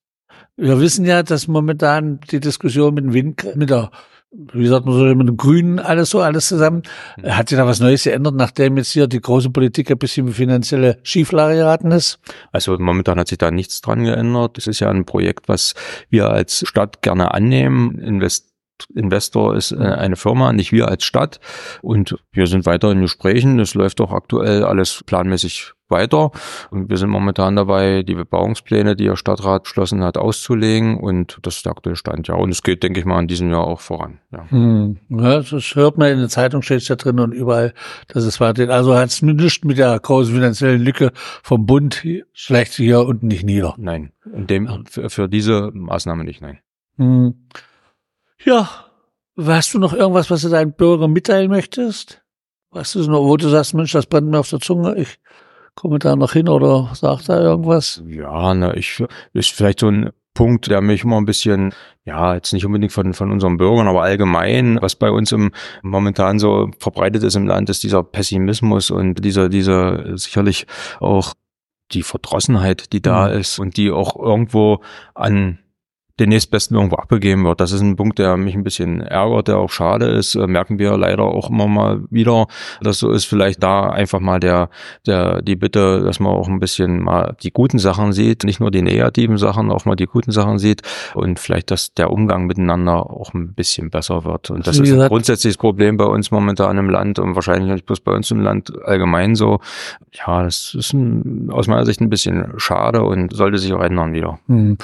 Wir 0.57 0.81
wissen 0.81 1.05
ja, 1.05 1.22
dass 1.22 1.48
momentan 1.48 2.20
die 2.31 2.40
Diskussion 2.40 2.94
mit, 2.94 3.05
dem 3.05 3.12
Wind, 3.12 3.57
mit 3.57 3.70
der 3.70 3.90
wie 4.33 4.66
sagt 4.66 4.87
man 4.87 4.95
so, 4.95 5.05
mit 5.05 5.29
den 5.29 5.37
Grünen 5.37 5.79
alles 5.79 6.11
so, 6.11 6.21
alles 6.21 6.49
zusammen. 6.49 6.83
Mhm. 7.18 7.37
Hat 7.37 7.49
sich 7.49 7.59
da 7.59 7.66
was 7.66 7.81
Neues 7.81 8.05
geändert, 8.05 8.35
nachdem 8.35 8.77
jetzt 8.77 8.92
hier 8.92 9.07
die 9.07 9.21
große 9.21 9.51
Politik 9.51 9.90
ein 9.90 9.99
bisschen 9.99 10.29
finanzielle 10.29 10.99
Schieflage 11.03 11.57
geraten 11.57 11.90
ist? 11.90 12.18
Also 12.51 12.79
momentan 12.79 13.18
hat 13.18 13.29
sich 13.29 13.38
da 13.38 13.51
nichts 13.51 13.81
dran 13.81 14.05
geändert. 14.05 14.57
Das 14.57 14.66
ist 14.66 14.81
ja 14.81 14.90
ein 14.90 15.05
Projekt, 15.05 15.49
was 15.49 15.75
wir 16.09 16.31
als 16.31 16.64
Stadt 16.66 17.03
gerne 17.03 17.35
annehmen, 17.35 17.99
invest 17.99 18.49
Investor 18.97 19.55
ist 19.55 19.71
äh, 19.71 19.77
eine 19.77 20.16
Firma, 20.16 20.53
nicht 20.53 20.73
wir 20.73 20.88
als 20.88 21.05
Stadt. 21.05 21.38
Und 21.83 22.18
wir 22.33 22.49
sind 22.49 22.66
weiter 22.66 22.90
in 22.90 23.01
Gesprächen. 23.01 23.61
Es 23.61 23.75
läuft 23.75 24.01
auch 24.01 24.12
aktuell 24.12 24.64
alles 24.64 25.05
planmäßig 25.07 25.73
weiter. 25.92 26.33
Und 26.72 26.90
wir 26.90 26.96
sind 26.96 27.11
momentan 27.11 27.55
dabei, 27.55 28.02
die 28.02 28.16
Bebauungspläne, 28.16 28.96
die 28.96 29.05
der 29.05 29.14
Stadtrat 29.14 29.62
beschlossen 29.62 30.02
hat, 30.02 30.18
auszulegen. 30.18 30.98
Und 30.98 31.38
das 31.42 31.59
ist 31.59 31.66
der 31.66 31.72
aktuelle 31.72 31.94
Stand, 31.94 32.26
ja. 32.26 32.35
Und 32.35 32.50
es 32.50 32.64
geht, 32.64 32.83
denke 32.83 32.98
ich 32.98 33.07
mal, 33.07 33.20
in 33.20 33.28
diesem 33.28 33.50
Jahr 33.50 33.64
auch 33.64 33.81
voran. 33.81 34.18
Ja, 34.33 34.50
hm. 34.50 34.98
ja 35.09 35.40
das 35.40 35.74
hört 35.76 35.98
man 35.98 36.11
in 36.11 36.18
der 36.18 36.28
Zeitung, 36.28 36.62
steht 36.62 36.78
es 36.78 36.88
ja 36.88 36.96
drin 36.96 37.20
und 37.20 37.33
überall, 37.33 37.72
dass 38.09 38.24
es 38.24 38.40
weitergeht. 38.40 38.70
Also 38.70 38.96
hat 38.96 39.11
es 39.11 39.22
nicht 39.22 39.64
mit 39.64 39.78
der 39.78 40.00
großen 40.00 40.35
finanziellen 40.35 40.83
Lücke 40.83 41.12
vom 41.14 41.66
Bund 41.66 42.02
schlecht 42.33 42.72
hier 42.74 43.07
unten 43.07 43.28
nicht 43.28 43.44
nieder. 43.44 43.74
Nein, 43.78 44.12
in 44.24 44.46
dem, 44.46 44.85
für, 44.87 45.11
für 45.11 45.28
diese 45.28 45.70
Maßnahme 45.72 46.24
nicht, 46.24 46.40
nein. 46.40 46.59
Hm. 46.96 47.35
Ja, 48.44 48.68
hast 49.37 49.74
du 49.74 49.78
noch 49.78 49.92
irgendwas, 49.92 50.31
was 50.31 50.42
du 50.42 50.48
deinen 50.48 50.72
Bürgern 50.72 51.12
mitteilen 51.12 51.50
möchtest? 51.50 52.22
Was 52.70 52.96
ist 52.96 53.09
noch, 53.09 53.22
wo 53.22 53.37
du 53.37 53.48
sagst, 53.48 53.74
Mensch, 53.74 53.92
das 53.92 54.07
brennt 54.07 54.28
mir 54.28 54.38
auf 54.38 54.48
der 54.48 54.61
Zunge, 54.61 54.96
ich 54.96 55.18
komme 55.75 55.99
da 55.99 56.17
noch 56.17 56.33
hin 56.33 56.49
oder 56.49 56.91
sagt 56.95 57.29
da 57.29 57.41
irgendwas? 57.41 58.03
Ja, 58.07 58.55
na, 58.55 58.77
ich, 58.77 59.03
ist 59.33 59.53
vielleicht 59.53 59.81
so 59.81 59.89
ein 59.89 60.11
Punkt, 60.35 60.69
der 60.69 60.81
mich 60.81 61.05
immer 61.05 61.19
ein 61.19 61.27
bisschen, 61.27 61.75
ja, 62.05 62.35
jetzt 62.35 62.53
nicht 62.53 62.65
unbedingt 62.65 62.93
von, 62.93 63.13
von 63.13 63.31
unseren 63.31 63.59
Bürgern, 63.59 63.89
aber 63.89 64.03
allgemein, 64.03 64.79
was 64.81 64.97
bei 64.97 65.11
uns 65.11 65.31
im, 65.33 65.53
momentan 65.83 66.39
so 66.39 66.71
verbreitet 66.79 67.23
ist 67.23 67.37
im 67.37 67.47
Land, 67.47 67.69
ist 67.69 67.83
dieser 67.83 68.03
Pessimismus 68.03 68.91
und 68.91 69.23
dieser, 69.25 69.49
dieser 69.49 70.17
sicherlich 70.17 70.67
auch 71.01 71.35
die 71.93 72.03
Verdrossenheit, 72.03 72.93
die 72.93 73.03
da 73.03 73.29
mhm. 73.29 73.41
ist 73.41 73.59
und 73.59 73.77
die 73.77 73.91
auch 73.91 74.17
irgendwo 74.17 74.81
an 75.15 75.59
den 76.23 76.29
nächstbesten 76.29 76.77
irgendwo 76.77 76.97
abgegeben 76.97 77.45
wird. 77.45 77.61
Das 77.61 77.73
ist 77.73 77.81
ein 77.81 77.97
Punkt, 77.97 78.19
der 78.19 78.37
mich 78.37 78.55
ein 78.55 78.63
bisschen 78.63 79.01
ärgert, 79.01 79.49
der 79.49 79.59
auch 79.59 79.71
schade 79.71 80.07
ist. 80.07 80.35
Äh, 80.35 80.47
merken 80.47 80.79
wir 80.79 80.97
leider 80.97 81.25
auch 81.25 81.51
immer 81.51 81.67
mal 81.67 82.01
wieder, 82.11 82.47
dass 82.81 82.99
so 82.99 83.11
ist. 83.11 83.25
Vielleicht 83.25 83.63
da 83.63 83.91
einfach 83.91 84.21
mal 84.21 84.39
der, 84.39 84.71
der, 85.07 85.43
die 85.43 85.57
Bitte, 85.57 86.03
dass 86.05 86.21
man 86.21 86.33
auch 86.33 86.49
ein 86.49 86.61
bisschen 86.61 87.03
mal 87.03 87.37
die 87.43 87.51
guten 87.51 87.79
Sachen 87.79 88.13
sieht, 88.13 88.45
nicht 88.45 88.61
nur 88.61 88.71
die 88.71 88.83
negativen 88.83 89.37
Sachen, 89.37 89.71
auch 89.71 89.85
mal 89.85 89.97
die 89.97 90.07
guten 90.07 90.31
Sachen 90.31 90.59
sieht 90.59 90.83
und 91.15 91.41
vielleicht, 91.41 91.71
dass 91.71 91.93
der 91.95 92.11
Umgang 92.11 92.47
miteinander 92.47 93.11
auch 93.11 93.35
ein 93.35 93.55
bisschen 93.55 93.91
besser 93.91 94.25
wird. 94.25 94.51
Und 94.51 94.67
das 94.67 94.79
ist 94.79 94.93
ein 94.93 95.09
grundsätzliches 95.09 95.57
Problem 95.57 95.97
bei 95.97 96.05
uns 96.05 96.31
momentan 96.31 96.79
im 96.79 96.89
Land 96.89 97.19
und 97.19 97.35
wahrscheinlich 97.35 97.73
nicht 97.73 97.87
bloß 97.87 98.01
bei 98.01 98.13
uns 98.13 98.31
im 98.31 98.41
Land 98.41 98.73
allgemein 98.85 99.35
so. 99.35 99.61
Ja, 100.13 100.43
das 100.45 100.75
ist 100.79 100.93
ein, 100.93 101.51
aus 101.51 101.67
meiner 101.67 101.85
Sicht 101.85 102.01
ein 102.01 102.11
bisschen 102.11 102.53
schade 102.59 103.03
und 103.03 103.35
sollte 103.35 103.59
sich 103.59 103.73
auch 103.73 103.83
ändern 103.83 104.13
wieder. 104.13 104.39
Hm 104.47 104.79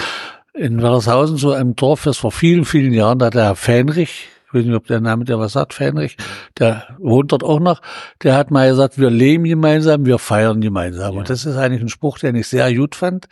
in 0.54 0.82
Werdershausen, 0.82 1.36
so 1.36 1.52
einem 1.52 1.76
Dorf, 1.76 2.04
das 2.04 2.18
vor 2.18 2.32
vielen, 2.32 2.64
vielen 2.64 2.92
Jahren, 2.92 3.18
da 3.18 3.26
hat 3.26 3.34
der 3.34 3.44
Herr 3.44 3.56
Fähnrich, 3.56 4.28
ich 4.48 4.54
weiß 4.54 4.64
nicht, 4.64 4.74
ob 4.74 4.86
der 4.86 5.00
Name 5.00 5.26
der 5.26 5.38
was 5.38 5.52
sagt, 5.52 5.74
Fähnrich, 5.74 6.16
der 6.58 6.96
wohnt 6.98 7.32
dort 7.32 7.44
auch 7.44 7.60
noch, 7.60 7.82
der 8.22 8.34
hat 8.34 8.50
mal 8.50 8.70
gesagt, 8.70 8.98
wir 8.98 9.10
leben 9.10 9.44
gemeinsam, 9.44 10.06
wir 10.06 10.18
feiern 10.18 10.62
gemeinsam. 10.62 11.12
Ja. 11.12 11.18
Und 11.18 11.28
das 11.28 11.44
ist 11.44 11.56
eigentlich 11.56 11.82
ein 11.82 11.90
Spruch, 11.90 12.18
den 12.18 12.34
ich 12.34 12.48
sehr 12.48 12.74
gut 12.74 12.94
fand. 12.94 13.28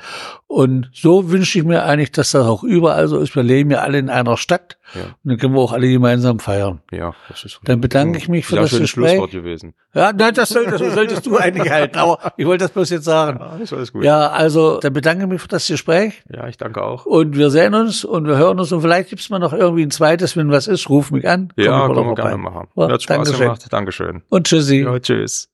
Und 0.47 0.91
so 0.93 1.31
wünsche 1.31 1.59
ich 1.59 1.65
mir 1.65 1.85
eigentlich, 1.85 2.13
dass 2.13 2.33
das 2.33 2.47
auch 2.47 2.63
überall 2.63 3.09
so 3.09 3.19
ist. 3.19 3.35
Wir 3.35 3.43
leben 3.43 3.71
ja 3.71 3.79
alle 3.79 3.99
in 3.99 4.11
einer 4.11 4.37
Stadt 4.37 4.79
ja. 4.95 5.03
und 5.03 5.15
dann 5.25 5.39
können 5.39 5.55
wir 5.55 5.61
auch 5.61 5.73
alle 5.73 5.89
gemeinsam 5.89 6.39
feiern. 6.39 6.81
Ja, 6.93 7.15
das 7.29 7.45
ist 7.45 7.61
Dann 7.65 7.81
bedanke 7.81 8.19
ich 8.19 8.29
mich 8.29 8.47
für 8.47 8.57
das 8.57 8.71
Gespräch. 8.71 9.11
Schlusswort 9.13 9.31
gewesen. 9.31 9.75
Ja, 9.95 10.13
nein, 10.13 10.35
das, 10.35 10.51
soll, 10.51 10.67
das 10.67 10.81
solltest 10.81 11.25
du 11.27 11.37
eigentlich 11.39 11.71
halten, 11.71 11.99
aber 11.99 12.33
ich 12.37 12.47
wollte 12.47 12.65
das 12.65 12.73
bloß 12.73 12.91
jetzt 12.91 13.05
sagen. 13.05 13.39
Ja, 13.41 13.57
das 13.59 13.73
alles 13.73 13.93
gut. 13.93 14.05
Ja, 14.05 14.29
also 14.29 14.79
dann 14.79 14.93
bedanke 14.93 15.25
ich 15.25 15.31
mich 15.31 15.41
für 15.41 15.49
das 15.49 15.67
Gespräch. 15.67 16.23
Ja, 16.33 16.47
ich 16.49 16.59
danke 16.59 16.83
auch. 16.83 17.07
Und 17.07 17.37
wir 17.37 17.51
sehen 17.51 17.75
uns 17.75 18.05
und 18.05 18.27
wir 18.27 18.37
hören 18.37 18.61
uns 18.61 18.71
und 18.73 18.83
vielleicht 18.83 19.11
gibt's 19.11 19.31
mal 19.31 19.39
noch 19.39 19.53
irgendwie 19.53 19.83
ein 19.83 19.91
zweites, 19.91 20.37
wenn 20.37 20.51
was 20.51 20.69
ist, 20.69 20.89
ruf 20.91 21.06
mich 21.11 21.29
an. 21.29 21.53
Ja, 21.57 21.87
können 21.87 22.07
wir 22.07 22.15
gerne 22.15 22.37
machen. 22.39 22.69
Ja, 22.77 22.89
Hat 22.89 23.03
Spaß 23.03 23.17
Dankeschön. 23.17 23.39
gemacht. 23.41 23.67
Dankeschön. 23.71 24.23
Und 24.29 24.47
tschüssi. 24.47 24.83
Ja, 24.83 24.99
tschüss. 24.99 25.49